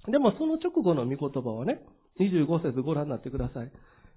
[0.08, 1.80] でもその直後の御言葉をね、
[2.20, 3.72] 25節ご覧になってください。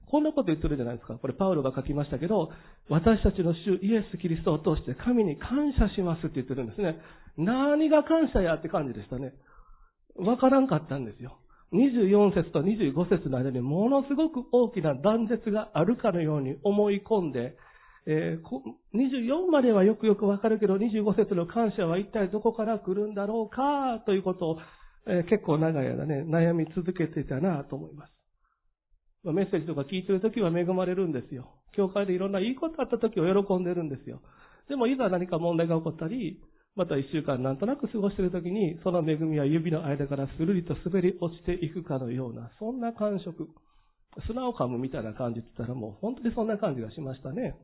[0.08, 1.16] こんなこと言ってるじゃないですか。
[1.16, 2.52] これパウロが書きましたけど、
[2.90, 6.98] 私たちの主イエス・キリストを通して神に感謝しますって言ってるんですね。
[7.38, 9.34] 何が感謝やって感じでしたね。
[10.16, 11.38] わからんかったんですよ。
[11.74, 17.58] 24節と25節の間にものすごく大きな断絶があるかのように思い込んで、
[18.06, 18.44] えー、
[18.96, 24.58] 24まではよくよくわかるけど、25節の感謝は一体どこから来るんだろうかということを、
[25.08, 28.23] えー、結構長い間ね、悩み続けていたなと思います。
[29.32, 31.54] メッセージとか聞いてるときは恵まれるんですよ。
[31.76, 34.22] 教会でいろんないいことあったときは喜んでるんですよ。
[34.68, 36.42] でもいざ何か問題が起こったり、
[36.76, 43.48] また一週間なんとなく過ごしてるときに、その恵みは指の間からスルリと滑り落ちていくかのような、そんな感触。
[44.28, 47.56] 砂を噛むみたいな感じって言ったらもう本当にそんな感じがしましたね。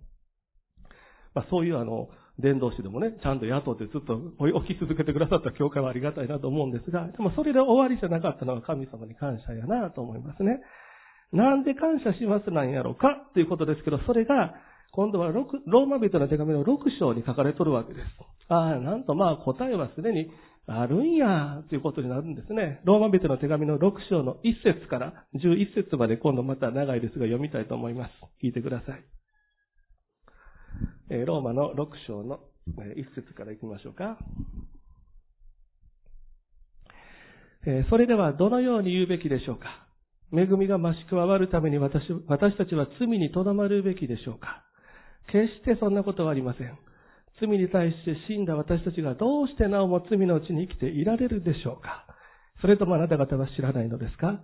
[1.33, 4.17] まあ、そういうあの、伝道師でもね、ちゃんと雇ってずっと
[4.65, 10.61] 起き続けてくださった教会はありがたいなと思うんですが、でもそれで終わりじゃなかったのは神様に感謝やなと思いますね。
[11.31, 14.55] なんで感謝しますなんやろうかということですけど、それが、
[14.91, 18.05] 今度はローマ人の手紙の6章に書かれとるわけです。
[18.47, 20.31] ああ、なんとまあ答えはすでに
[20.65, 22.81] あるんや、ということになるんですね。
[22.85, 28.11] ローマ人の手紙の6章の1節から11節まで今度また長いですが読みたいと思います。
[28.43, 29.03] 聞いてください。
[31.11, 34.17] えローマの6章の1節から行きましょうか。
[37.67, 39.88] えそれではどのように言うべきでしょうか
[40.31, 44.63] 恵みが増し加わるために私私たちは罪にとどまるべきでしょうか？
[45.31, 46.77] 決してそんなことはありません。
[47.39, 52.05] 罪に対して死んだ私たちがどうしてなおも罪のうちに生きていられるでしょうか？
[52.61, 54.41] それともあなた方は知らないのですか？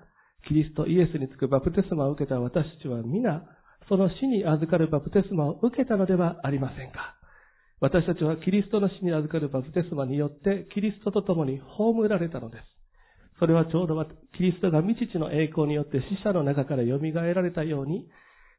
[0.48, 3.44] キリストイエスにつくバプテスマを受けた私たちは皆、
[3.90, 7.16] その死に預かるバプテスマを受けたのではありませんか？
[7.82, 12.64] 私たちはキリストの死に預かるバプテスマによってキリストと共に葬られたのです。
[13.40, 14.06] それはちょうど
[14.38, 18.08] キリストが未知知の栄光によって死者の中から蘇られたように、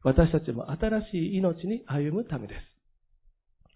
[0.02, 2.60] 私たちも新しい命に歩むためです。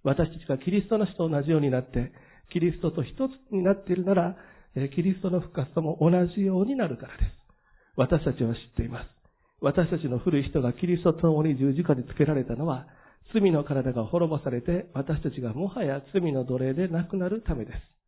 [0.03, 2.13] 私たちがキリストの死と同じようになって、
[2.53, 4.37] キリストと一つになっているなら、
[4.95, 7.31] キリストの復活とも同じようになるからです。
[7.97, 9.09] 私たちは知っています。
[9.61, 12.87] 私たちの古い人がキリストと共に十字架につけられたのは、
[13.33, 18.00] 罪の体が滅ぼされて、私たちがもはや罪の奴隷でなくなるためです。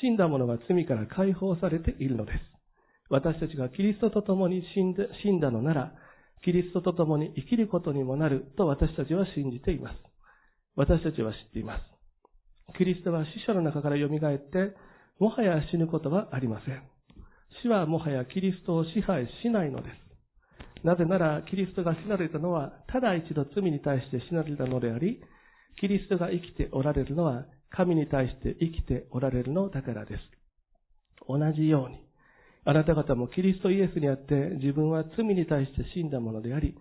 [0.00, 2.38] 死んだ者が罪から解放されているのです。
[3.10, 5.92] 私たちがキリストと共に死ん死んだのなら、
[6.42, 9.96] キリストと共に生きることにもなると私たちは信じています。
[10.76, 11.82] 私たちは知っています。
[12.78, 14.74] キリストは死者の中から蘇って、
[15.18, 16.82] もはや死ぬことはありません。
[17.62, 20.04] 死はもはやキリストを支配しないのです。
[20.84, 25.22] なぜなら、キリストが死なれたのは、ただ一度罪に対して死なれたのであり、
[25.80, 30.20] キリストが生きておられるのは、神に対して生きておられるのだからです。
[31.28, 32.04] 同じように、
[32.64, 36.76] あなた方もキリストイエスにあって自分は罪に対して死んだものであり、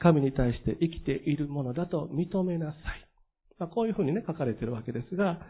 [0.00, 2.76] 神に対して生きているものだと認めなさい。
[3.58, 5.40] まあ、こういうふうにね、書かれてるわけですが、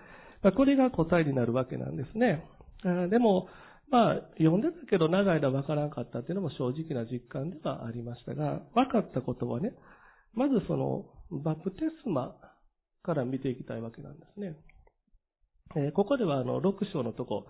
[0.43, 2.45] まあ、これが答えになるわけなんですね。
[2.85, 3.49] あでも、
[3.91, 9.73] まあ、読んでたけど長い間わからなかったっていうのも正直な実感ではありましたが、分かったことはね、
[10.35, 12.35] まずその、バプテスマ
[13.03, 14.57] から見ていきたいわけなんですね。
[15.77, 17.47] え、ここではあの、6章のとこ、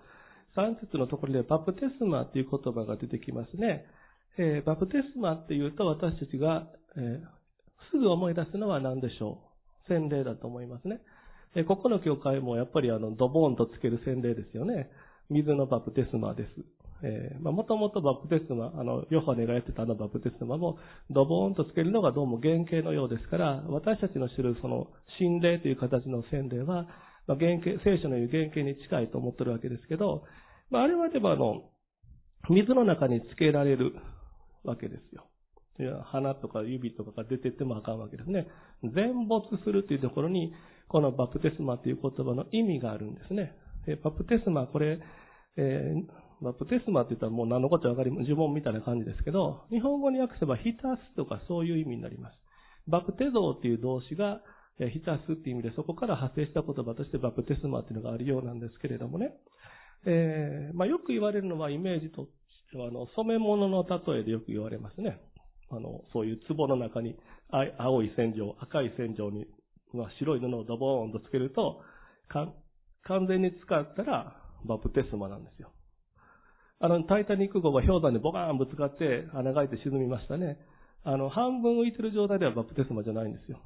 [0.55, 3.85] 3節のところでバプテスマという言葉が出てきますね。
[4.37, 7.19] えー、バプテスマっていうと私たちが、えー、
[7.91, 9.39] すぐ思い出すのは何でしょ
[9.87, 9.93] う？
[9.93, 11.01] 洗礼だと思いますね。
[11.55, 14.89] えー、ここの教会もやっぱりあの、ドボーンとつける洗礼ですよね。
[15.29, 16.49] 水のバプテスマです。
[17.03, 20.77] え、まあ、もともとバプテスマ、あの、ヨハネがやってたあのバプテスマも、
[21.09, 26.87] ドボーンとつけるのがどうも原型のようですから、私たちの知るその、心霊という形の洗礼は、
[27.27, 30.23] まあ、原型、聖書の言う原型に近いと思ってるわけですけど、
[30.69, 31.63] まあ、あれはでもあの、
[32.49, 33.93] 水の中につけられる
[34.63, 35.27] わけですよ。
[35.79, 38.47] いや鼻とか指とかが出てってもあかんわけですね。
[38.83, 40.53] 全没するというところに、
[40.89, 43.55] このバプテスマという言葉の意味があるんですね。
[43.87, 44.99] えバプテスマ、これ、
[45.57, 52.37] えー、バプテスマって言ったらもう何のことわかり、呪文みたいな感じですけど、日本語に訳せば浸すとかそういう意味になります。
[52.87, 54.41] バプテゾーっていう動詞が、
[54.79, 59.33] 浸すっていう意味で、そこから派生した言葉としてバプテスマっていうのがあるようなんですけれどもね。
[60.05, 62.29] えー、まあ、よく言われるのはイメージとし
[62.71, 65.19] ては、あの、染め物の例えでよく言われますね。
[65.69, 67.15] あの、そういう壺の中に
[67.77, 69.45] 青い線状、赤い線状に、
[69.93, 71.81] まあ、白い布をドボーンとつけると、
[72.27, 75.71] 完全に使ったらバプテスマなんですよ。
[76.79, 80.57] あの、タイタニック号が氷山にボカーンぶつかって穴が開いて沈みましたね。
[81.03, 83.59] あの、半分浮いてる状態ではバプテスマじゃないんですよ。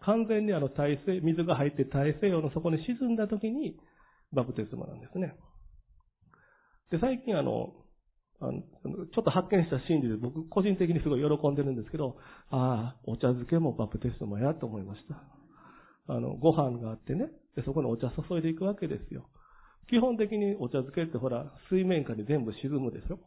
[0.00, 3.76] 完全にあの大西、水が入って大西洋の底に沈んだ時に
[4.32, 5.36] バプテスマなんですね。
[6.90, 7.72] で、最近あの、
[8.40, 12.16] あのちょっと発見した真理で僕個人的にすごい喜んでるんですけど、
[12.50, 15.22] ああ、お茶漬けもバプテスマやと思いました。
[16.12, 19.28] あの、ご飯があってね、で、そこにお茶注いでいくわけですよ。
[19.90, 23.18] 基本的にお茶漬けってほら、水面下に全部沈むでしょ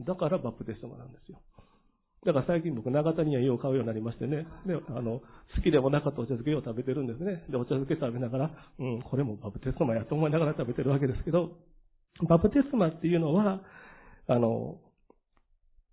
[0.00, 1.42] だからバプテスマなんですよ。
[2.24, 4.46] だから最近僕、長谷には家を買うようになりましてね。
[4.64, 5.20] で、あの、
[5.56, 7.44] 好きでもなかったお茶漬けを食べてるんですね。
[7.50, 11.58] で、お茶漬け食べながら、うん、これもバプテスマやと思いながら食べてるわけですけど、
[12.28, 13.60] バプテスマっていうのは、
[14.28, 14.78] あの、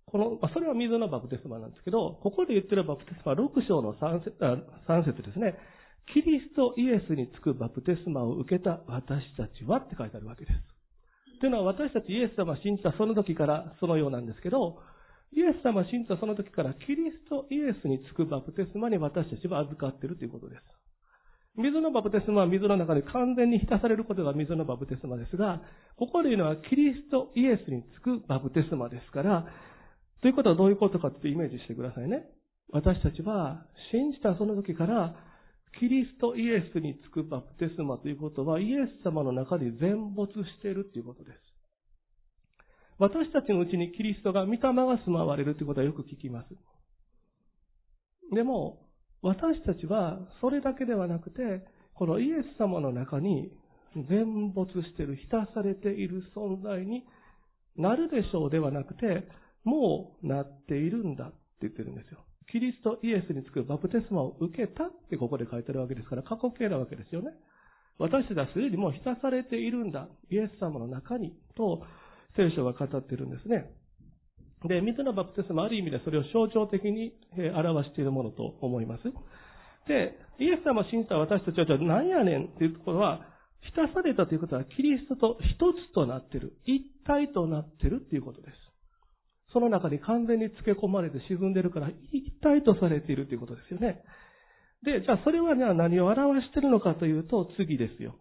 [0.06, 4.36] この、まあ、それは水のバプテスマなんですけど、ここで言ってるバプテスマは6章の 3, 節
[4.88, 5.58] 3節ですね。
[6.14, 11.40] キリストイエスにつくバプテスマを受けた私たちはって書いてあるわけです。
[11.40, 14.78] というのは私たちイエス様を信じたその時からそのようなんですけど、
[15.32, 20.62] イエス様信じたその時からキリストイエスにつくバプテスマに私たちは預かっているということです。
[21.56, 25.62] 水のバプテスマは水の中で完全に浸されることが水のバプテスマですが、
[25.96, 29.46] ここで言うのはキリストイエスにつくバプテスマですから、
[30.22, 32.24] ということはどういうことかってイメージしてくださいね。
[32.72, 35.16] 私たちは信じたその時から
[35.78, 41.49] キリストイエスにつくバプテスマということは、イエス様の中に全没しているということです。
[43.00, 44.72] 私たちのうちにキリストが、御霊が
[45.04, 46.48] 住まわれるということはよく聞きます。
[48.34, 48.86] でも、
[49.22, 53.50] 私たちはそれだけではなくて、このイエス様の中に
[54.08, 57.04] 全没している、浸されている存在に
[57.74, 59.26] なるでしょうではなくて、
[59.64, 62.20] もうなっているんだって言ってるんですよ。
[62.52, 67.30] キリストイエスにつくバプテスマを受けたってここで書いてるわけですから、過去形なわけですよね。
[67.98, 70.08] 私たちはすでにもう浸されているんだ。
[70.30, 71.82] イエス様の中に、と
[72.36, 73.70] 聖書が語っているんですね。
[74.68, 77.14] で、水のバプテスマ、ある意味でそれを象徴的に
[77.54, 79.04] 表しているものと思います。
[79.88, 83.26] で、イエス様を信じた私たちは、じゃあ何やねんっていうところは、
[83.62, 88.70] 浸されたということは、キリストと一つとなっている、一体となっているっていうことです。
[89.52, 94.02] その中に完全に漬け込まれて沈んでるから一体とされているということですよね。
[94.84, 98.14] で、じゃあそれはじゃあ何を表しているのかというと次ですよ。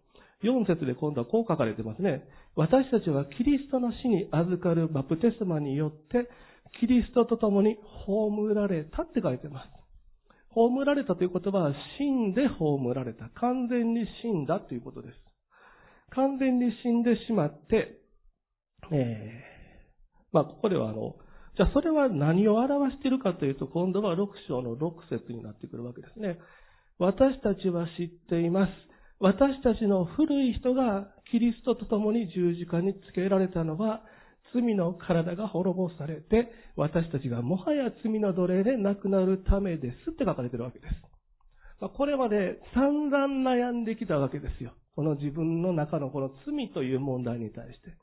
[0.43, 2.23] 4節で今度はこう書かれてますね。
[2.55, 6.29] 私たちはキリストの死に預かるバプテスマによって
[6.79, 9.69] キリストと共に葬られたって書いてます。
[10.53, 13.29] 葬られたという言葉は死んで葬られた。
[13.35, 15.15] 完全に死んだということです。
[16.11, 17.99] 完全に死んでしまって、
[18.91, 19.43] え
[20.31, 21.15] まあ、ここではあの、
[21.57, 26.39] じゃあそれは何を表しているかというと、今度は6章の6節になってくるわけですね。
[26.97, 28.71] 私たちは知っています。
[29.19, 34.01] 私たちの古い人がキリストと共に十字架につけられたのは、
[34.53, 40.93] 罪の体が滅ぼされて、私たちがもはや罪の奴隷でなくなるためですって書かれてるわけです。
[41.81, 44.73] ま、これまで散々悩んできたわけですよ。
[44.95, 47.93] この自分の中のこの罪という問題に対して。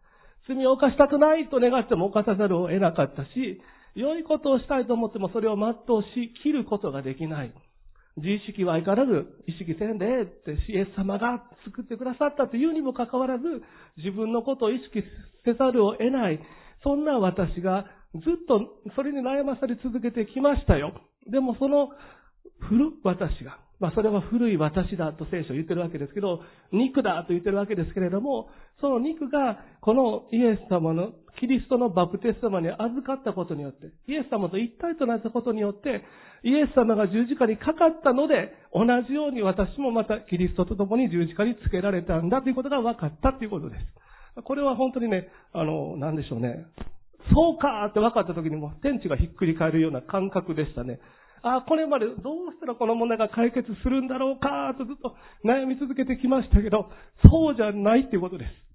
[0.49, 3.61] 罪を犯したくないと願っても犯さざるを得なかったし、
[3.95, 7.53] 良いことをしたいと思ってもそれを全うし、切ることができない。
[8.17, 13.45] 自意識は相変わらず意識せんでってイエス様が作ってくださったというにもかかわらず、
[13.99, 15.05] 自分のことを意識
[15.45, 16.41] せざるを得ない。
[16.83, 18.61] そんな私がずっと
[18.95, 20.95] それに悩まされ続けてきましたよ。
[21.31, 21.91] でもその
[22.61, 26.41] 古私が、まあそれは古い私だと聖書を言ってるわけですけど、
[26.73, 28.49] 肉だと言ってるわけですけれども、
[28.81, 36.05] その肉がこのイエス様の、キリストのバプテス様に預かったことによって、イエス様と一体となったことによって、
[36.43, 44.43] イエス様が十字架にかかったので、同じように私もまたキリストと共に十字架につけられたんだということが分かったということです。
[44.43, 46.67] これは本当にね、あの、なんでしょうね。
[47.33, 51.01] そうかって分かった時にも天地がひっくり返るような感覚でしたね。
[51.43, 52.17] あこれまでどう
[52.53, 56.91] したらこの問題が解決するんだろうかとずっと悩み続けてきましたけど、
[57.29, 58.66] そうじゃないっていうことです。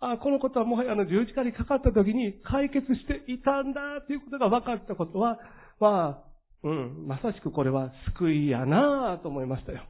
[0.00, 5.38] あこのことはもはやの十字架にかかった時に解決していたんだということが分かったことは、
[5.80, 6.28] まあ、
[6.62, 9.82] うん、まさしくこれは救いやなぁと思いましたよ。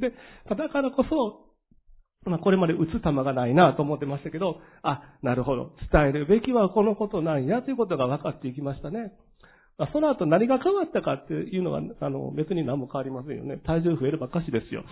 [0.00, 0.12] で、
[0.48, 5.72] だからこそ、まあ、これまで打つ玉がないなぁと思ってましたけど、あ、なるほど。
[5.92, 9.12] 伝えるべきはこのことなんやということが分かっていきましたね。
[9.92, 13.56] その後何が変わったかっていうのは、あの、別に何も変わりませんよね。
[13.64, 14.84] 体重増えればかしですよ。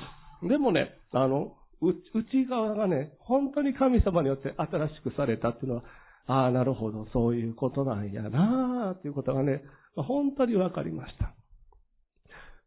[0.42, 5.82] でもね、あの、内側がね、本当に神様によって新しくされたっていうのは、
[6.26, 9.62] ああ、なるほど、そういうことなんやなあ、ということがね、
[9.96, 11.34] 本当にわかりました。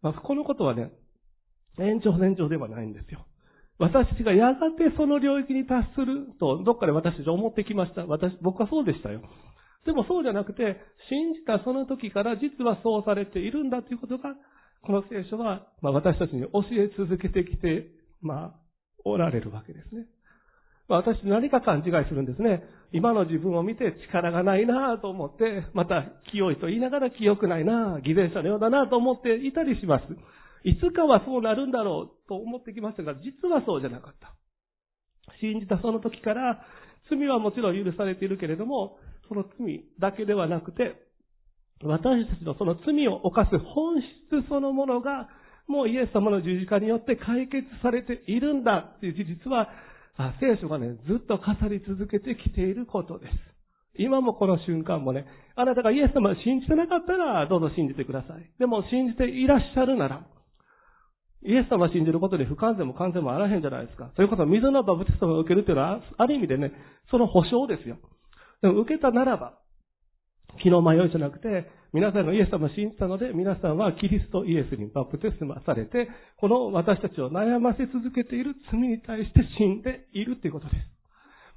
[0.01, 0.91] まあ、このことはね、
[1.79, 3.25] 延長線上ではないんですよ。
[3.79, 8.05] 私がやがてその領域に達すると、どっかで私たち思ってきました。
[8.05, 9.21] 私、僕はそうでしたよ。
[9.85, 14.35] でもそうじゃなくて、信じたその時から実はそうされているんだということが、
[14.83, 17.87] この聖書は、まあ、私たちに教え続けてきて、
[18.21, 18.62] まあ、
[19.05, 20.05] おられるわけですね。
[20.87, 22.63] ま、私何か勘違いするんですね。
[22.91, 30.03] 今の自分を見て力がないなと思って、また清いと言いながら清くないな偽善者のようだなと思っていたりします。
[30.63, 34.33] いつかはそうなるんだろうと思ってきましたが、実はそうじゃなかった。
[35.39, 36.65] 信じたその時から、
[37.09, 38.97] 罪はもちろん許されているけれども、
[39.27, 40.95] その罪だけではなくて、
[41.83, 45.27] 私たちのその罪を犯す本質そのものが、
[45.67, 49.69] もうイエス様の十字架によって解決されているんだっていう事実は、
[50.39, 53.33] 聖書がね、ずっと語り続けてきていることです。
[53.95, 58.49] 今もこの瞬間もね、あなたがイエス様を信じてなかったら、どうぞ信じてください。
[58.59, 60.25] でも信じていらっしゃるなら、
[61.45, 64.11] イエス様を信じることで不完全も完全もあらへんじゃないですか。
[64.15, 66.71] そういうことは水のバプテストを受けるというのは、ある意味でね、
[67.11, 67.97] その保証ですよ。
[68.61, 69.59] でも受けたならば、
[70.61, 80.75] 気の迷いじゃなくて、皆さんがイエス様を信じたので、皆さんはキリストイエスにバプテスマされて、この私たちを悩ませ続けている罪に対して死んでいるということで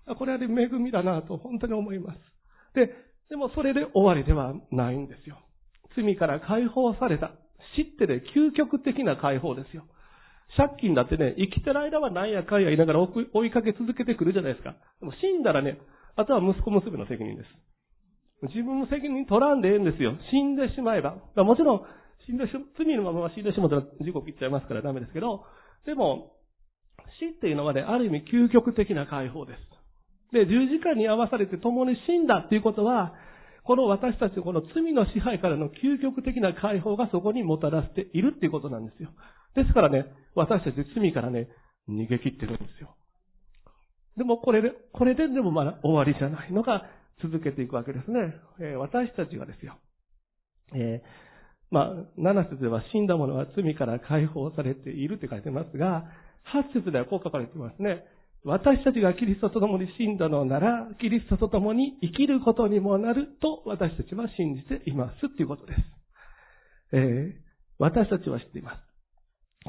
[0.07, 0.17] す。
[0.19, 2.21] これはね、恵みだなと本当に思います。
[2.75, 2.93] で、
[3.31, 5.39] でもそれで終わりではないんですよ。
[5.97, 7.33] 罪から解放された。
[7.75, 9.85] 知ってね、究極的な解放ですよ。
[10.57, 14.77] 借金だってね、生きてる間は何やかんや言いながら追いかけ続けてくるじゃないですか。
[15.01, 15.79] でも死んだらね、
[16.15, 17.49] あとは息子娘の責任です。
[18.43, 20.17] 自分の責任取らんでええんですよ。
[20.31, 21.17] 死んでしまえば。
[21.37, 21.83] もちろん、
[22.27, 25.45] 死んでし、罪のまま死んでしまったら事故切っちゃいますからダメですけど、
[25.87, 26.33] でも、
[27.19, 29.59] 死っていうのはね、ある意味究極的な解放です。
[30.33, 33.15] で、十字架に合わされて共に死んだっていうことは、
[33.65, 39.11] この私たちのこの罪の支配からの究極的な解放がそこにもたらしているっていうことなんですよ。
[39.57, 41.49] ですからね、私たち罪からね、
[41.89, 42.97] 逃げ切ってるんですよ。
[44.17, 46.85] でもこれで、これででもまだ終わりじゃないのが
[47.23, 48.35] 続けていくわけですね。
[48.61, 49.77] えー、私たちがですよ。
[50.75, 51.07] えー、
[51.71, 56.05] まあ、7節では死んだ者は罪から解放されているって書いてますが、
[56.75, 58.05] 8節ではこう書かれていますね。
[58.45, 65.79] 私たちがキリストと共に死んだのなら、キリストと共に生きることにもなると私たちは信じていますということです。
[66.93, 67.33] えー、
[67.79, 68.87] 私たちは知っています。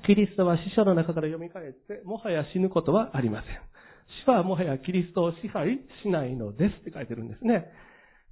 [0.06, 3.77] キリストは死者の中から蘇って、もはや死ぬことはありません。
[4.26, 7.66] 死はもはやキリストを支配しないのですって書いてるんですね。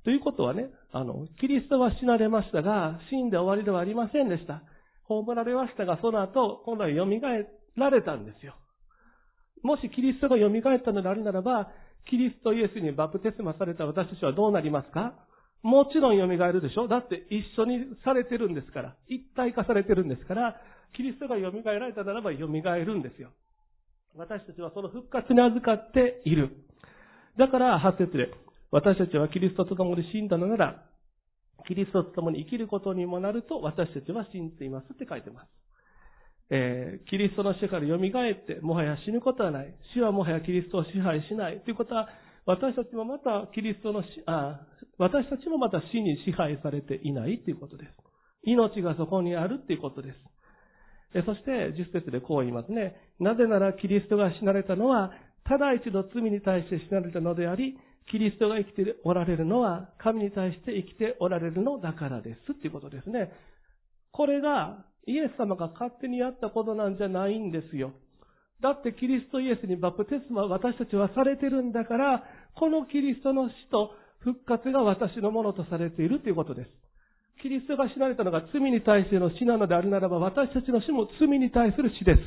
[0.03, 4.61] ということはね、あの、キリストは死なれましたが、死んで終わりではありませんでした。
[5.07, 7.05] 葬られましたが、その後、今度は蘇
[7.75, 8.55] られたんですよ。
[9.63, 11.71] もしキリストが蘇ったのであるならば、
[12.07, 15.15] キリストイエスにバプテスマされた私たちはどうなりますか？
[15.63, 16.87] もちろん蘇るでしょ？
[16.87, 18.95] だって一緒にされてるんですから。
[19.07, 20.55] 一体化されてるんですから、
[20.95, 22.47] キリストが蘇られたならば蘇る
[22.95, 23.31] んですよ。
[24.17, 26.51] 私たちはその復活に預かっている。
[27.37, 28.31] だから、8節で、
[28.71, 30.85] 私たちはキリストと共に死んだのなら、
[31.67, 35.47] キリストと共に生きることにもなると私たちは信じていますって書いてます。
[36.51, 37.99] えー、キリストの死から蘇っ
[38.45, 39.75] て、もはや死ぬことはない。
[39.93, 41.61] 死はもはやキリストを支配しない。
[41.61, 42.07] ということは、
[42.45, 44.61] 私たちもまたキリストの死、あ、
[44.97, 47.91] 私たちもまた死に支配されていないということです。
[48.43, 50.34] 命がそこにあるということです。
[51.25, 52.95] そして、十節でこう言いますね。
[53.19, 55.11] なぜならキリストが死なれたのは、
[55.45, 57.77] ただ一度罪に対して死なれたのであり、
[58.11, 62.51] キリストが生きておられるのは、神に対して生きておられるのだからです。
[62.51, 63.31] っていうことですね。
[64.11, 67.93] これが、イエス様が勝手にやったことなんじゃないんですよ。
[68.61, 72.23] だってキリストイエスにバプテスマ私たちはされてるんだから、
[72.55, 76.69] このキリストの死と復活が私のものとされているということです。
[77.41, 82.19] キリストが死なれたのが罪に対しての死なのであるならば、私たちの死も罪に対する死です。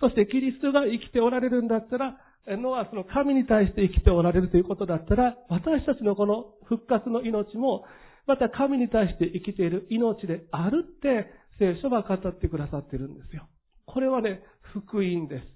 [0.00, 2.16] そしてキリストが生きておられるんだったら、
[2.46, 7.84] のはその神に対して生きておられるということだったら、私たちのこの復活の命も、
[8.26, 13.46] また神に対して生きている命であるって聖書は語ってくださってるんですよ。
[13.86, 15.46] これはね、福音です。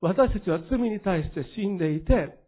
[0.00, 2.38] 私たちは罪に対して死んでいて、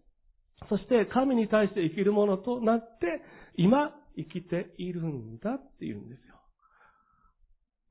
[0.68, 3.22] そして神に対して生きるものとなって、
[3.56, 6.34] 今生きているんだっていうんですよ。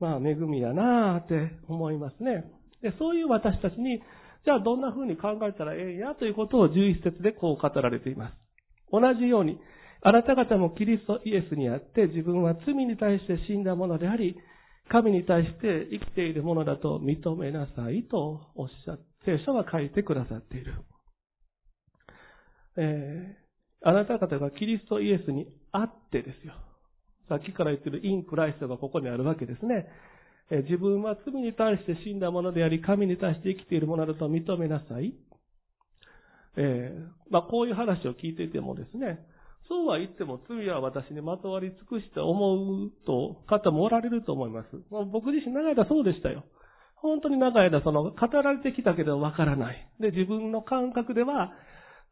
[0.00, 2.44] まあ、恵みやなーって思いますね。
[2.82, 4.02] で、そういう私たちに、
[4.44, 8.34] じゃあどんな風に考えたらええんやということを11節でこう語られています。
[8.90, 9.60] 同じように、
[10.02, 14.36] あなた方もキリストイエスにあって自分は罪に対して死んだものであり、
[14.90, 20.74] 神に対して生きているものだと認めなさいとおっしゃって、聖書は書いてくださっている。
[22.78, 26.54] えー、あなた方がキリストイエスにあってですよ。
[27.28, 29.86] さっきから言ってるインクライストがここにあるわけですね。
[30.50, 35.14] 自分は罪に対して死んだものであり、神に対して生きているものだと認めなさい。
[36.56, 39.24] えー、まあ、こういう話を聞いていてもですね、
[39.68, 44.68] そうは言っても罪は私にまとわり尽くして思うと方もおられると思います。
[45.12, 46.44] 僕自身長い間そうでしたよ。
[46.96, 49.88] 本当に長い間その語られてきたけどわからない。
[50.00, 51.52] で、自分の感覚では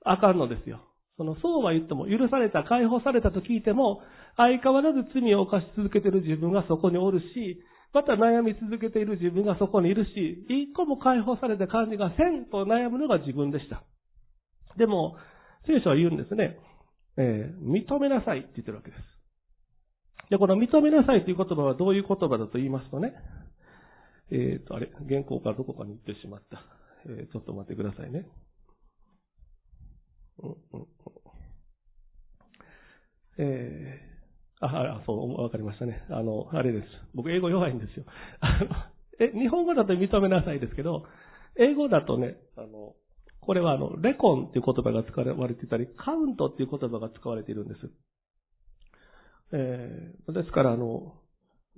[0.04, 0.80] あかんのですよ。
[1.18, 4.00] その、そうは言っても、許された、解放されたと聞いても、
[4.36, 7.60] 相変わらず罪を犯し続けている自分がそこにおるし、
[7.92, 13.82] また悩み続けている自分がそこにいるし、一個も解放された感じがせんと悩むのが自分でした。
[14.76, 15.16] でも、
[15.66, 16.56] 聖書は言うんですね。
[17.16, 19.02] えー、認めなさいって言ってるわけです。
[20.30, 23.12] で、この認めなさいという言葉はどういう言葉だと言いますとね、
[24.30, 26.62] えっ、ー、と、あれ、原稿からどこかに行ってしまった。
[27.06, 28.28] えー、ちょっと待ってくださいね。
[30.42, 30.86] うん、
[33.38, 36.04] えー、あ、あ、そう、わかりましたね。
[36.10, 36.86] あの、あれです。
[37.14, 38.04] 僕、英語弱いんですよ。
[38.40, 38.66] あの、
[39.20, 41.04] え、日本語だと認めなさいですけど、
[41.56, 42.94] 英語だとね、あの、
[43.40, 47.90] これはあの、レコンっていう言葉が使われてたり、カウントっていう言葉が使われているんです。
[49.52, 51.14] えー、ですからあの、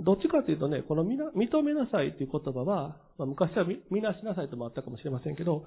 [0.00, 5.64] どっちかというとね、このみな認めなさいという言葉は、まあ、昔はみなしなさいともあったかもしれませんけど、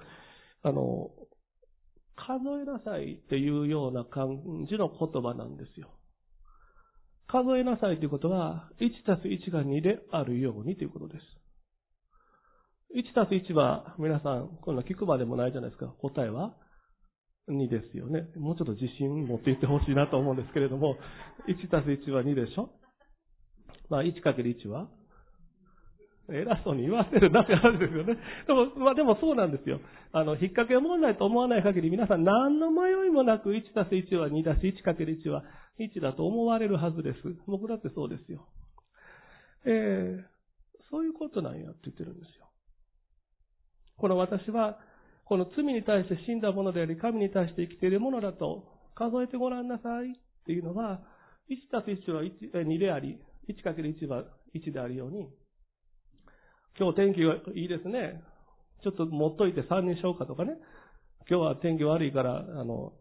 [0.64, 1.12] あの、
[2.16, 5.90] 数えなさいっていうような感じの言葉なんですよ。
[7.28, 11.26] 数えなさいということは、1たす1が2であるようにということです。
[12.96, 15.88] 1たす1は、皆さん、こんな聞くまでもないじゃないですか。
[15.88, 16.56] 答えは
[17.50, 18.30] 2ですよね。
[18.36, 20.98] もうちょっと自信持っていってほしいなと思うんですけれども、
[21.48, 22.70] 1たす1は2でしょ？
[23.90, 24.88] まあ、1かける1は
[26.30, 28.18] 偉そうに言わせるだけあるんですよね。
[28.48, 29.82] でも、まあでもそうなんですよ。
[30.14, 35.44] あの、引っ掛け問題と思わない限り皆さん何の迷いもなく1たす1は2だし、1かける1は
[35.80, 37.20] 1だと思われるはずです。
[37.48, 38.48] 僕だってそうですよ。
[39.66, 40.24] えー、
[40.90, 42.48] そういうことなんやって言ってるんですよ。
[43.98, 44.78] この私は、
[45.26, 51.02] この罪に対して死んだものであり、神に対して生きているものだと数えてごらんなさいっていうのは、
[51.50, 53.20] 1たす1は 1, 2であり、
[53.50, 54.24] 1×1 は
[54.56, 55.28] 1であるように、
[56.80, 58.24] 今日天気がいいですね。
[58.84, 60.54] ちょっと持っといて3にしようかとかね。
[61.30, 62.94] 今日は天気悪いから、あの、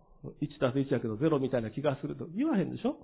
[0.43, 2.97] 1たす1だけど0みたいな気がすると言わへんでしょ？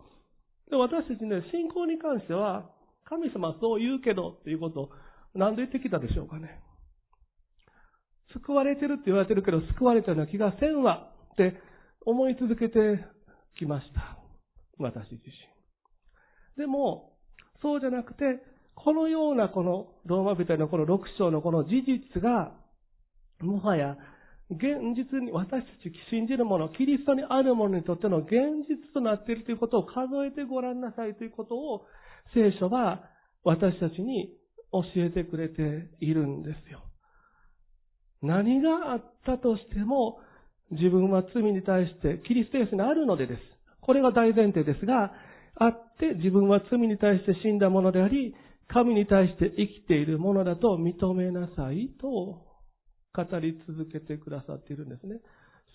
[0.71, 2.71] で私たちね、信仰に関しては、
[3.05, 4.91] 神様はそう言うけどっていうことを
[5.35, 6.61] 何で言ってきたでしょうかね？
[8.35, 11.55] 救われてるって言われてるけど、救われたような気がせんわって
[12.05, 13.05] 思い続けて
[13.59, 14.19] きました。
[14.79, 16.63] 私自身。
[16.63, 17.17] でも、
[17.63, 18.43] そうじゃなくて、
[18.85, 21.71] このようなこのローマ人のこの6章のこの事
[22.15, 22.53] 実が、
[23.41, 23.97] もはや
[24.51, 28.31] 現実に私たち信じるもの、キリストにあるものにとっての現
[28.69, 31.83] 実となっているということを数えてごらんなさいということを
[32.35, 33.05] 聖書は
[33.45, 34.33] 私たちに
[34.73, 36.81] 教えてくれているんですよ。
[38.23, 40.19] 何があったとしても、
[40.71, 43.41] 自分は罪に対してキリストイエスにあるのでです。
[43.81, 45.13] これが大前提ですが、
[45.57, 48.35] あって自分は罪に対して死んだものであり、
[48.69, 52.45] 神に対して生きているものだと認めなさいと
[53.15, 55.21] 語り続けてくださっているんですね。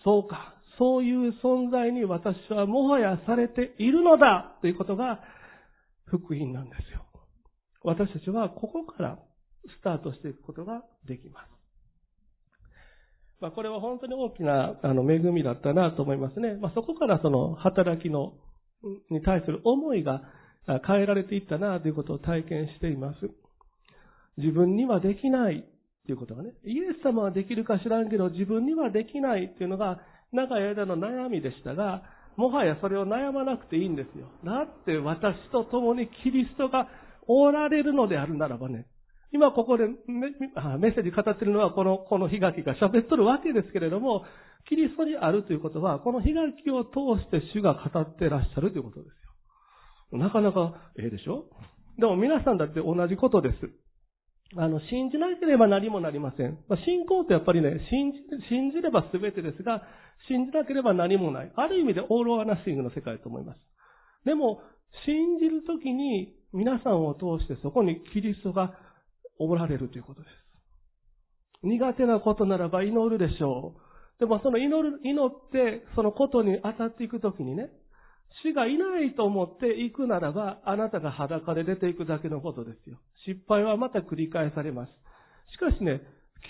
[0.04, 0.56] そうか。
[0.78, 5.20] そういう存在に私はもはやされているのだということが
[6.06, 7.06] 福音なんですよ。
[7.84, 9.20] 私たちはここから
[9.80, 11.54] スタートしていくことができます。
[13.40, 16.56] まあ、これは本当に大きなあの恵みだったなと思いますね。
[16.56, 18.34] まあ、そこからその働きの
[19.10, 20.22] に対する思いが
[20.66, 23.30] 変えられていったなということを体験しています。
[24.38, 25.66] 自分にはできない
[26.06, 30.00] ということがね、イエス様はできるか知らんけど自分にはできないっていうのが
[30.32, 32.04] 長い間の悩みでしたが、
[32.36, 34.28] もはやそれを悩まなくていいんですよ。
[34.44, 36.88] だって私と共にキリストが
[37.28, 38.88] おられるのであるならばね、
[39.32, 44.26] 今ここでメッセージ語ってるのはこの、この日書きが喋っとるわけですけれども、
[44.70, 49.23] キリストにあるということは、この日書きを通して主が語ってらっしゃるということです。
[50.18, 51.46] なかなかええでしょ？
[51.98, 53.56] でも皆さんだって同じことです。
[54.56, 56.60] あの、信じなければ何もなりません。
[56.68, 59.82] まあ、信仰ってやっぱりね、信じ、信じれば全てですが、
[60.28, 61.52] 信じなければ何もない。
[61.56, 63.60] ある意味でオールアナッシングの世界だと思います。
[64.26, 64.62] でも、
[65.08, 68.74] 信じるときに皆さんを通してそこにキリストが
[69.40, 70.32] おられるということです。
[71.64, 74.20] 苦手なことならば祈るでしょう。
[74.20, 77.72] でもその祈る、祈ってそのことに当たっていくときにね、
[78.42, 82.98] 死がいないと思っていくならば、あなたが裸で出ていくだけのことですよ。
[83.26, 84.92] 失敗はまた繰り返されます。
[85.54, 86.02] しかしね、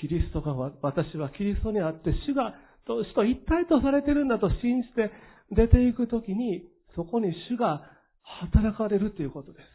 [0.02, 2.56] キリストが、私はキリストにあって、死が、
[2.86, 5.12] 死と一体とされてるんだと信じて
[5.52, 6.64] 出ていくときに、
[6.96, 7.84] そこに主が
[8.24, 9.66] 働かれるということです。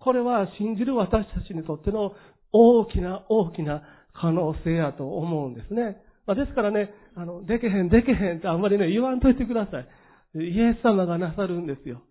[0.00, 2.12] これは信じる私たちにとっての
[2.52, 3.82] 大きな大きな
[4.14, 6.02] 可能性やと思うんですね。
[6.26, 9.88] まあ、ですからね、あの、でけへんでけへんってあんまりね、言わんといてください。
[10.34, 12.02] イエス様がなさるんですよ。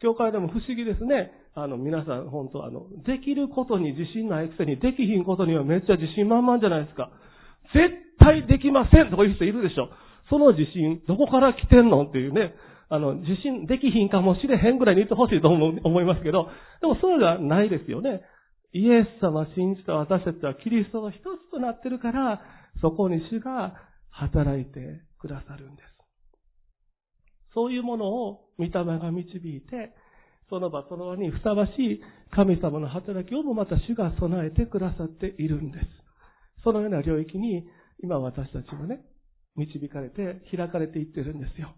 [0.00, 1.30] 教会でも不思議ですね。
[1.54, 7.10] あの、皆さん、本当あの、できることに自信ないくせに、できひんことにはめっちゃ自信満々じゃないですか。
[7.74, 9.90] 絶対できませんとか言う人いるでしょ。
[10.30, 12.54] その自信、どこから来てんのっていうね。
[12.88, 16.48] あの、自信できひんかもしれへんぐらいに言ってほしいと思いますけど、
[16.80, 18.22] でもそうじゃないですよね。
[18.72, 22.40] イエス様信じた私たちはキリストの一つとなってるから、
[22.80, 23.74] そこに主が
[24.10, 25.89] 働いてくださるんです。
[27.54, 29.94] そういうものを御霊が導いて、
[30.48, 32.00] その場その場にふさわしい
[32.34, 35.86] 神様の働きをもまた主が備えてくださっているんです。
[36.62, 37.66] そのような領域に
[38.02, 39.00] 今私たちもね、
[39.56, 41.74] 導かれて開かれていってるんですよ。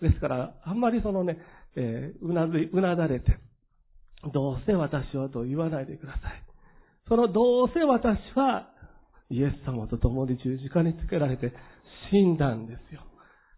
[0.00, 1.38] ですから、あんまりそのね、
[1.76, 3.38] えー、うなずい、うなだれて、
[4.32, 6.42] どうせ私はと言わないでください。
[7.08, 8.68] そのどうせ私は
[9.30, 11.52] イエス様と共に十字架につけられて
[12.10, 13.02] 死んだんですよ。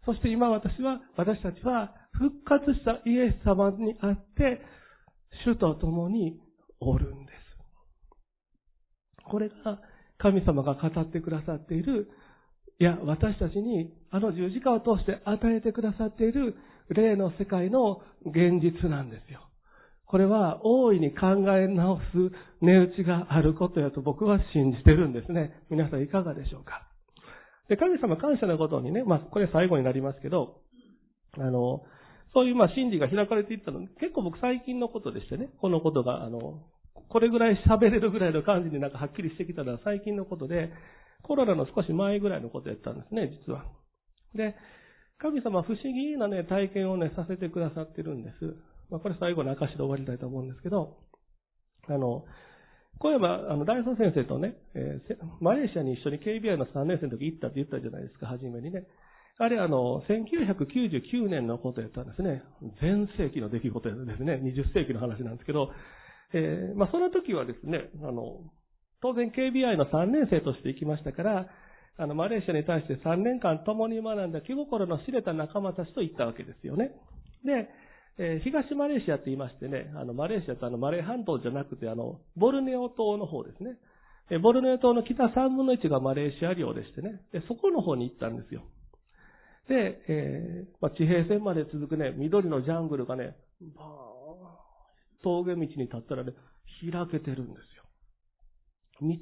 [0.09, 4.59] そして今私は、私たちは復活したイエス様にあって、
[5.45, 6.41] 主と共に
[6.81, 7.39] おるんです。
[9.31, 9.55] これが
[10.17, 12.09] 神様が語ってくださっている、
[12.81, 16.57] いや、私たちにあの十字架を通して与えてくださっている
[16.89, 19.41] 霊の世界の現実なんですよ。
[20.07, 22.03] これは大いに考え直す
[22.63, 25.53] 値打ちがあることやと僕は信じてるんですね。
[25.69, 26.88] 皆さんいかがでしょうか？
[27.69, 30.61] で、神様感謝なことにね、まあ、これ最後になりますけど、
[31.37, 31.83] あの、
[32.35, 36.63] そういうまあ真理が開かれていったの、結構僕最近のことでしてね、このことが、あの、
[37.09, 40.71] これぐらい喋れるぐらいの感じになんかはっきりしてきたのは最近のことで、
[41.23, 43.65] コロナの少し前ぐらいのことやったんですね、実は。
[44.35, 44.55] で、
[45.19, 48.57] 神様不思議なね、体験をね、させてくださってるんです。
[48.91, 50.99] まあ、これ最後の証で終わりたいと思うんですけど、
[51.89, 52.25] あの、
[52.99, 58.87] こういえば、あの、大佐先生とね、えー、マレーシアに一緒に KBI の3年生の時行ったって言ったじゃないですか、初めにね。
[59.39, 62.43] あれ、あの、1999年のことやったんですね。
[62.81, 64.41] 前世紀の出来事ですね。
[64.43, 65.71] 20世紀の話なんですけど、
[66.35, 68.41] えー、まあ、その時はですね、あの、
[69.01, 71.47] 当然 KBI の3年生として行きましたから、
[71.99, 76.91] あの、マレーシアに対して3年間共に学んだ気心の知れた仲間たちと行ったわけですよね。
[77.45, 77.69] で、
[78.19, 83.79] えー、東マレーシアって言いましてね、あの、マレーシアってあの、マレー半島じゃなくて、あの、ボルネオ島の方ですね。
[84.31, 88.63] えボルネオ島の北3分の1がマレーシア領でしてね、でそこの方に行ったんですよ。
[89.69, 93.37] で、えー、まあ、地平線まで続くね、緑のジャングルがね、
[93.77, 94.09] ばー
[95.23, 96.33] 峠道に立ったらね、
[96.81, 97.85] 開けてるんですよ。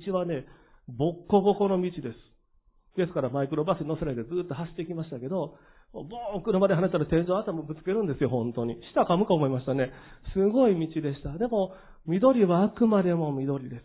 [0.08, 0.46] 道はね、
[0.88, 2.96] ボッコボコの道です。
[2.96, 5.58] ですからマイクロバスに乗せないでずっと走ってきましたけど、
[6.02, 8.78] ボーン車で跳ねたら天井頭ぶつけるんですよ、本当に。
[8.92, 9.92] 舌噛むか思いましたね。
[10.34, 11.38] すごい道でした。
[11.38, 11.72] でも、
[12.06, 13.84] 緑はあくまでも緑です。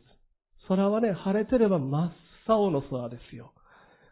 [0.67, 2.11] 空はね、晴れてれば真っ
[2.47, 3.53] 青の空ですよ。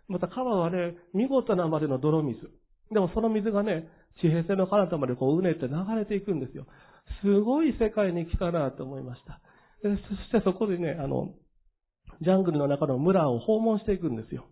[0.08, 2.40] また川はね、見事なまでの泥水。
[2.92, 3.88] でもその水がね、
[4.22, 6.66] 地平線の彼方までこううねって流れていくんですよ。
[7.22, 9.42] すごい世界に来たなと思いました。
[9.82, 11.34] そしてそこでね、あの、
[12.22, 14.46] ジャングルの中の村を訪問していくんですよ。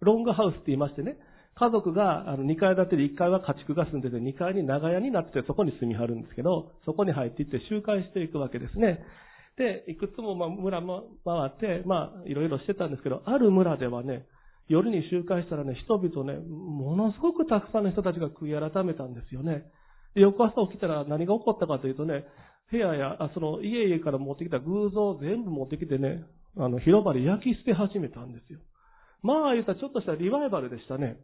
[0.00, 1.18] ロングハウスって言いましてね、
[1.60, 9.04] 家族があの2階建てで1階は家畜が住んでて2階に長屋になってそこに住みはるんですけど、そこに入っていって集会していくわけですね。
[9.58, 14.24] で、いくつもま村も回って、まあいろいろしてたんですけど、ある村ではね、
[14.68, 19.64] 夜に集会したらね、人々ね、ものすごくたくさんの人たちが悔い改めたんですよね。
[20.14, 22.24] で、翌朝起きたら何が起こったかというとね、
[22.70, 26.24] 部屋や、あその家々から持ってきた偶像を全部持ってきてね、
[26.56, 28.60] あの、広場で焼き捨て始めたんですよ。
[29.22, 31.18] まあ言ったらちょっとしたリバイバルでしたね。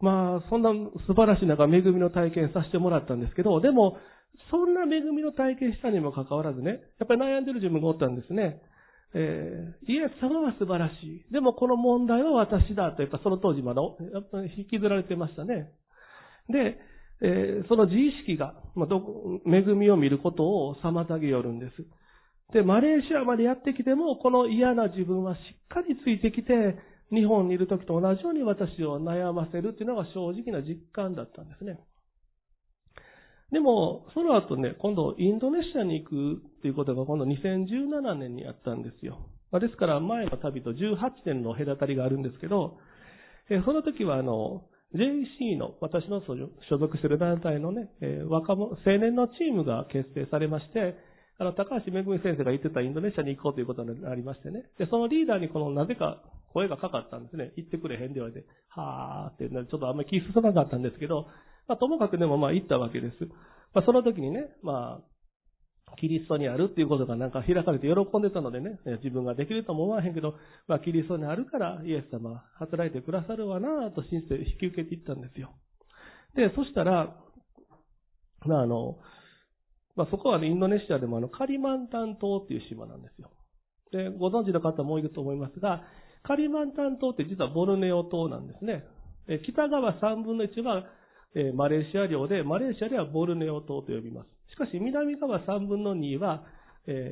[0.00, 0.70] まあ、そんな
[1.06, 3.98] 素晴らしいなんか恵みの体験させてもらったんですけど、でも、
[4.50, 8.62] そんな恵みの体験したにもかかわらずね、やっぱり悩んでる自分がおったんですね。
[9.14, 11.32] えー、イエス様は素晴らしい。
[11.32, 13.82] でもこの問題は私だと、やっぱその当時まだ、
[14.12, 15.72] やっぱ引きずられてましたね。
[16.48, 16.78] で、
[17.20, 19.02] えー、その自意識が、まあ、ど
[19.46, 21.86] 恵みを見ることを妨げよるんです。
[22.52, 26.76] で、マレーシアまでやってきても、この嫌な自分はしっかりついてきて、
[27.12, 31.78] 日本にいる時と同じように私を悩ませるっていうのが正直な実感だったんですね。
[33.50, 39.30] でも、その後ね、今度インドネシアに行くっていうことが今度2017年にあったんですよ。
[39.52, 42.76] ですから前の旅と18年の隔たりがあるんですけど、
[43.64, 47.88] その時はあの、JC の私の所属する団体のね、
[48.28, 50.96] 若者、青年のチームが結成されまして、
[51.38, 54.64] あの、高橋めぐみ先生が言ってたインドネシアに行こうということになりましてね。
[54.78, 56.22] で、そのリーダーにこの、なぜか
[56.52, 57.52] 声がかかったんですね。
[57.56, 61.26] 行ってくれへんって言われて、はーって、ちょっとあんまり気進まなかったんですけど、
[61.66, 63.16] まあ、ともかくでもまあ行ったわけです。
[63.74, 70.34] まあ、その時にね、まあ、キリストにあるっていうことがなんか開かれて喜んでたのでね、自分ができるとも思わへんけど、
[70.66, 75.52] まあキリストにあるからイエス様働いてくださるわなぁと信じて引き受けていったんですよ。
[76.36, 77.16] で、そしたら、
[78.46, 78.98] まああの、
[79.96, 83.30] まあそこはね、インドネシアでもあのカリマンタン島っていう島なんですよ。
[83.90, 85.82] で、ご存知の方も多いと思いますが、
[86.22, 88.84] カリマンタン島って実はボルネオ島なんですね。
[89.44, 90.84] 北側3分の1は
[91.54, 94.28] マレーシア領で、マレーシアではボルネオ島と呼びます。
[94.52, 96.44] しかし南側3分の2は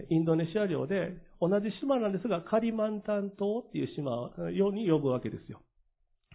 [0.08, 5.60] インドネシア領で同じ島なんですが、カリマンタン島っていう島ように呼ぶわけですよ。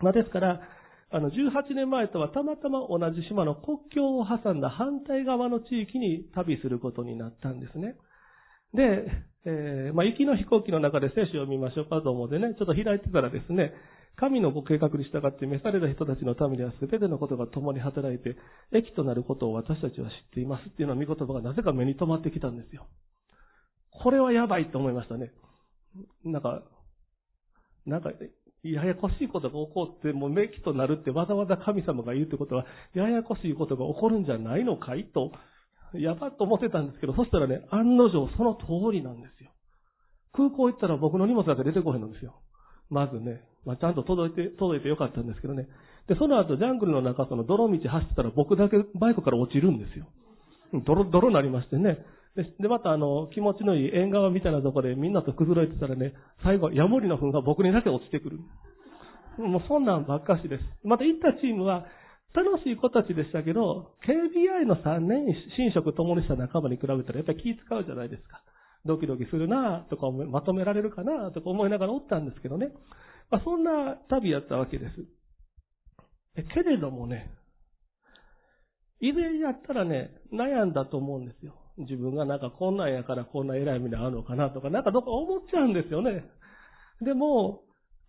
[0.02, 0.62] まあ、ですから、
[1.10, 7.96] あの、18年前とはたまたま同じ島の国境を挟んだ反対側の地域に旅することになったんですね。
[8.74, 9.06] で、
[9.46, 13.74] えー、まあ、行きの飛行機の中で聖書を見ましょうかと思ってね、ちょっと開いてたらですね、
[14.16, 18.38] 神のご計画に従って召された人たちのためには全てのことが共に働いて、
[18.72, 22.88] 益となることを私たちは知っていますっていうのは見言葉がなぜか目に留まってきたんですよ。
[23.92, 25.32] これはやばいと思いましたね。
[26.24, 26.64] なんか、
[27.86, 28.12] なんか、
[28.64, 35.32] ややこしいことが起こって、もうめきとなるってわざわざ神様が言うってことは、ややこしいことが起こるんじゃないのかいと、
[35.94, 39.52] やばっと思ってたんですけど、そしたらね、案の定その通りなんですよ。
[40.34, 42.36] 空港行ったら僕の荷物だけ出てこへんのですよ。
[42.90, 45.68] まずね、まあ、ちゃんと届いて、届いてよかったんですけどね。
[46.08, 50.08] で、その後ジャングルの中、その泥道走ってたら僕だけバイクから落ちるんですよ。
[50.86, 52.00] 泥、泥になりましてね。
[52.60, 56.14] で、またあの、気持ちのいい縁側みたいなとこでみんなと崩れてたらね、
[56.44, 58.40] 最後、ヤモリの糞が僕にだけ落ちてくる。
[59.38, 60.64] もうそんなんばっかしです。
[60.84, 61.86] また行ったチームは、
[62.34, 68.42] 楽しい子たちでしたけど、KBI の3年寝食共にした仲間に比べたらやっぱり気使うじゃないですか。
[68.86, 72.72] ドキドキするなとかまとめられるかなとか思いながらおったんですけどね。
[73.30, 74.94] まあ、そんな旅やったわけです。
[76.54, 77.32] けれどもね、
[79.02, 81.54] 以前やったらね、悩んだと思うんですよ。
[81.78, 86.24] 自分がなんかこんなんやからこんな偉い目に遭うのかなとか、なんかどっか思っちゃうんですよね。
[87.02, 87.64] でも、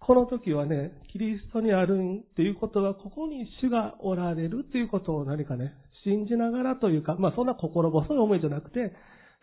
[0.04, 5.74] この時はね、キリストにあるんっていうことは、ここに主がおられるっていうことを何かね、
[6.04, 8.92] 信じながらというか、まあそんな心細い思いじゃなくて、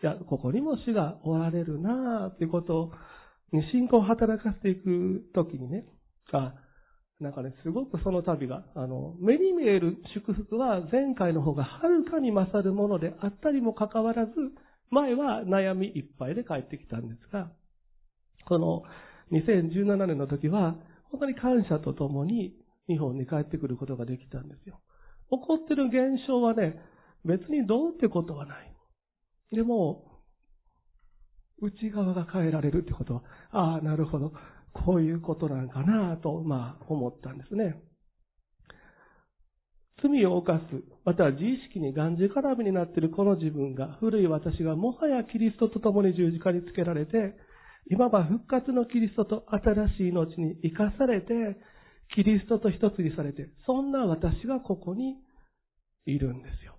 [0.02, 2.92] いや、ここにも主がおられるなっていうこと
[3.52, 5.86] に信仰を働かせていく時にね、
[6.32, 6.54] あ、
[7.20, 14.32] なんかね、すごくその旅が、あの、目に見える祝福は前回の方がはるかに勝るものであったにもかかわらず、
[14.90, 17.50] 前は悩みいっぱいで帰ってきたんですが、
[18.46, 18.82] この
[19.32, 20.76] 2017年の時は、
[21.10, 22.54] 本当に感謝とともに
[22.88, 24.80] 日本に帰ってくることができたんですよ。
[25.30, 26.80] 起こってる現象はね、
[27.24, 28.74] 別にどうってことはない。
[29.52, 30.04] でも、
[31.60, 34.32] 内側が変えられるってことは、ああ、なるほど。
[34.72, 37.76] こういうことなんかなと、まあ、思ったんですね。
[40.02, 40.64] 罪を犯す、
[41.04, 47.34] または自意識にがんじがらみになっているこの自分が、古い私がもはやキリストと共に十字架につけられて、
[47.88, 51.56] 今は復活のキリストと新しい命に生かされて、
[52.14, 55.16] キリストと一つにされて、そんな私がここに
[56.06, 56.74] いるんですよ。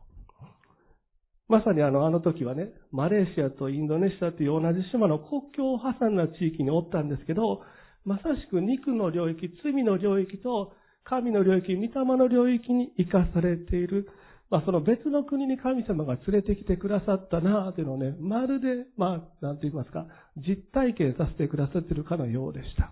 [1.47, 7.61] まさにあの、あの時はね、マレーシアとインドネシアという同じ島の国境を挟んだ地域におったんですけど、
[8.05, 10.73] まさしく肉の領域、罪の領域と
[11.03, 14.07] 神の領域、御霊の領域に生かされている
[14.51, 22.91] まあ、その別の国に神様が連れてきてくださったなというのをね、まるで、まあ、なんて言いますか、実体験させてくださっているかのようでした。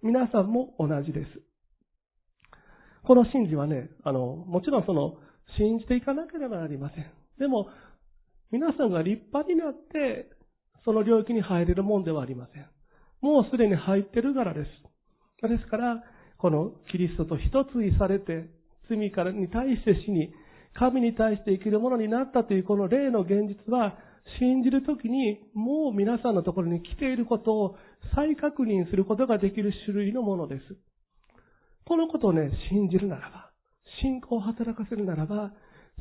[0.00, 1.28] 皆さんも同じです。
[3.04, 5.16] この信じはね、あの、もちろんその、
[5.58, 7.06] 信じていかなければなりません。
[7.38, 7.66] でも、
[8.52, 10.30] 皆さんが立派になって、
[10.84, 12.66] その領域に入れるもんではありません。
[13.20, 15.48] もうすでに入ってるからです。
[15.48, 16.04] ですから、
[16.38, 18.48] このキリストと一つにされて、
[18.88, 20.32] 罪からに対して死に、
[20.78, 23.98] 神に対して生きるものになったというこの霊の現実は、
[24.38, 27.76] 信じるときにもう皆さんのところに来ていることを
[28.14, 30.76] 再確認することができる種類のものです。
[31.84, 33.50] このことをね、信じるならば、
[34.00, 35.52] 信仰を働かせるならば、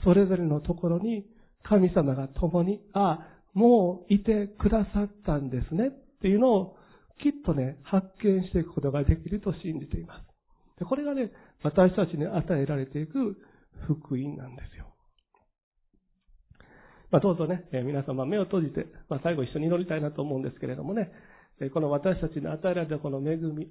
[0.03, 1.25] それぞれのところに
[1.63, 5.91] 神様が共に、ああ、もういてくださったんですねっ
[6.21, 6.77] ていうのを
[7.21, 10.79] きっとね、発見していくことができると信じています。
[10.79, 11.31] でこれがね、
[11.63, 13.37] 私たちに与えられていく
[13.87, 14.87] 福音なんですよ。
[17.11, 21.11] まあ、どうぞね、えー、皆様目を閉じて、まあ、最後一緒に祈りたいなと思うんですけれどもね、
[21.59, 23.67] え、この私たちに与えられたこの恵み、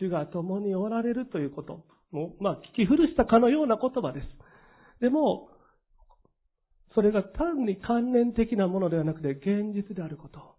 [0.00, 4.26] 主が共におられるということ、もう、まあ、聞き古したかのような言葉です。
[5.00, 5.48] でも、
[6.94, 10.56] それが単に関連的なものではなくて現実であること。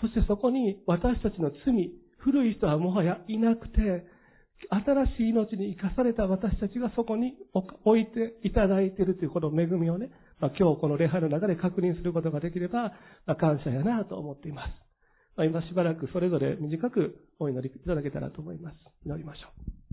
[0.00, 4.06] そしてそこに私たちの罪、古い人はもはやいなくて、
[4.70, 7.34] 新しい命に生かされた私たちがそこに
[7.84, 12.92] 置いていただいているというこの恵みをね、まあ、今日この礼拝の中で確認することができれば、
[13.26, 14.70] まあ、感謝やなと思っています。
[15.36, 18.76] まあ、今しばらくそれぞれ短くお祈りいただけたらと思います。
[19.04, 19.48] 祈りましょ
[19.80, 19.83] う。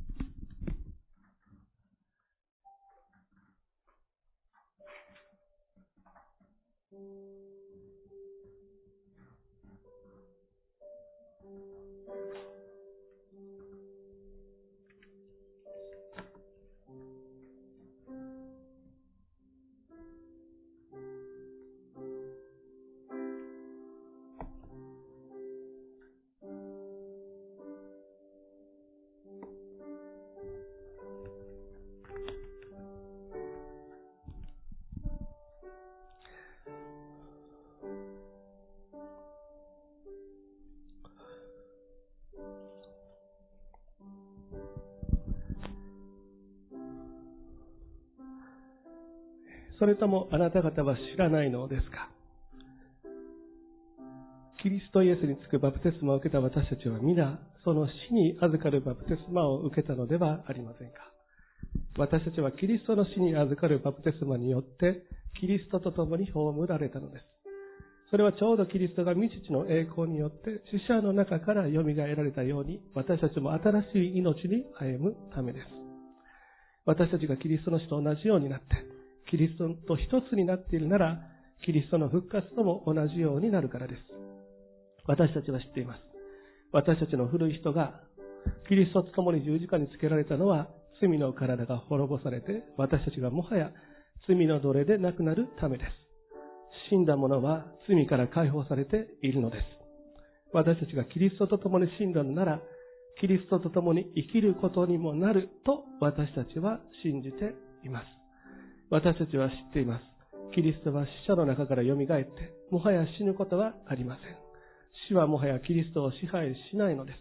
[49.81, 52.07] それともあなた方は知らないのですか？
[54.61, 60.97] キリストイエスにつくバプテスマを受けた私たちは皆、その死に預かるバプテスマを受けたのではありませんか？
[61.97, 65.01] 私たちはキリストの死に預かるバプテスマによって、
[65.39, 67.25] キリストと共に葬られたのです。
[68.11, 75.65] それはちょうどキリストが未知の栄光によって死者の中から蘇られたように、私たちも新しい命に歩むためです。
[76.85, 78.90] 私たちがキリストの死と同じようになって、
[79.31, 81.21] キリストと一つになっているなら、
[81.65, 84.01] キリストの復活とも同じようになるからです。
[85.07, 86.01] 私たちは知っています。
[86.73, 88.01] 私たちの古い人が、
[88.67, 90.67] キリストと共に十字架につけられたのは、
[90.99, 93.71] 罪の体が滅ぼされて、私たちがもはや
[94.27, 95.89] 罪の奴隷でなくなるためです。
[96.89, 99.63] 死んだ者は罪から解放されているのです。
[100.51, 102.61] 私たちがキリストと共に死んだのなら、
[103.21, 107.55] キリストと共に生きることにもなると私たちは信じて
[107.85, 108.20] います。
[108.91, 110.03] 私たちは知っています。
[110.53, 112.27] キリストは死者の中から蘇って、
[112.71, 114.35] もはや死ぬことはありません。
[115.07, 117.17] 死はもはやキリストを支配しないのです。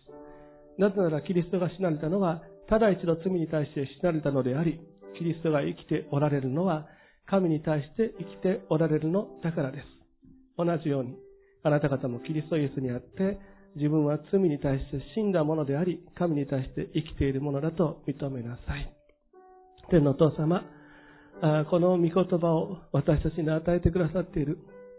[0.81, 4.81] なぜならキリストが死なれたのは、ただ一度罪に対して死なれたのであり、
[5.17, 6.89] キリストが生きておられるのは、
[7.27, 9.85] 神に対して生きておられるのだからです。
[10.59, 11.15] 同じように、
[11.63, 13.39] あなた方もキリストイエスにあって、
[13.77, 18.93] 自分は罪に対して死んだものであり、神に対して生きているものだと認めなさい。
[19.91, 20.65] 天のお父様、
[21.41, 24.59] この御言葉を私たちに与えてくださっている。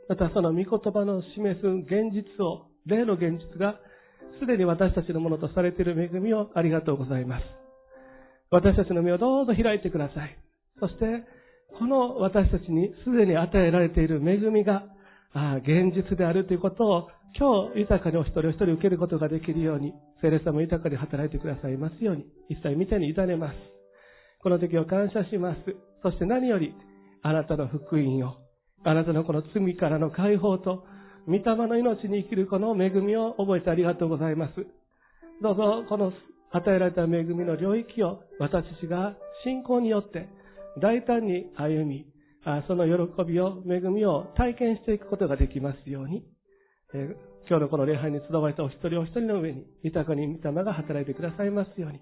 [0.10, 3.80] またその御言葉の示す現実を、例の現実が、
[4.40, 7.44] すでに私たちのものとされている恵みをありがとうございます。
[8.50, 10.38] 私たちの目をどうぞ開いてください。
[10.80, 11.24] そして、
[11.78, 14.84] この私たちにすでに与えられている恵みが、
[15.64, 17.08] 現実であるということを
[17.40, 23.56] 今日豊かにお一人お一人受けることができるように、聖霊様豊かに働いてくださいますように、一切見てに委ねます。
[24.42, 25.60] この時を感謝します。
[26.04, 26.74] そして何より、
[27.22, 28.36] あなたの福音を、
[28.84, 30.84] あなたのこの罪からの解放と、
[31.28, 34.54] 御霊の命に生きるこの恵みを覚えてありがとうございます。
[35.42, 36.12] どうぞ、この
[36.52, 40.28] 与えられた恵みの領域を私たちが信仰によって
[40.82, 42.08] 大胆に歩み、
[42.68, 46.26] その喜びを、恵みを体験していくことができますように、
[47.48, 52.02] 今日のこの礼拝に集われたお一人お一人の上に豊かに御霊が働いてくださいますように、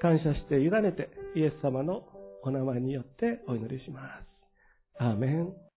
[0.00, 2.02] 感謝して委ねてイエス様の
[2.42, 4.24] お名前によってお祈りします。
[4.98, 5.67] アーメン。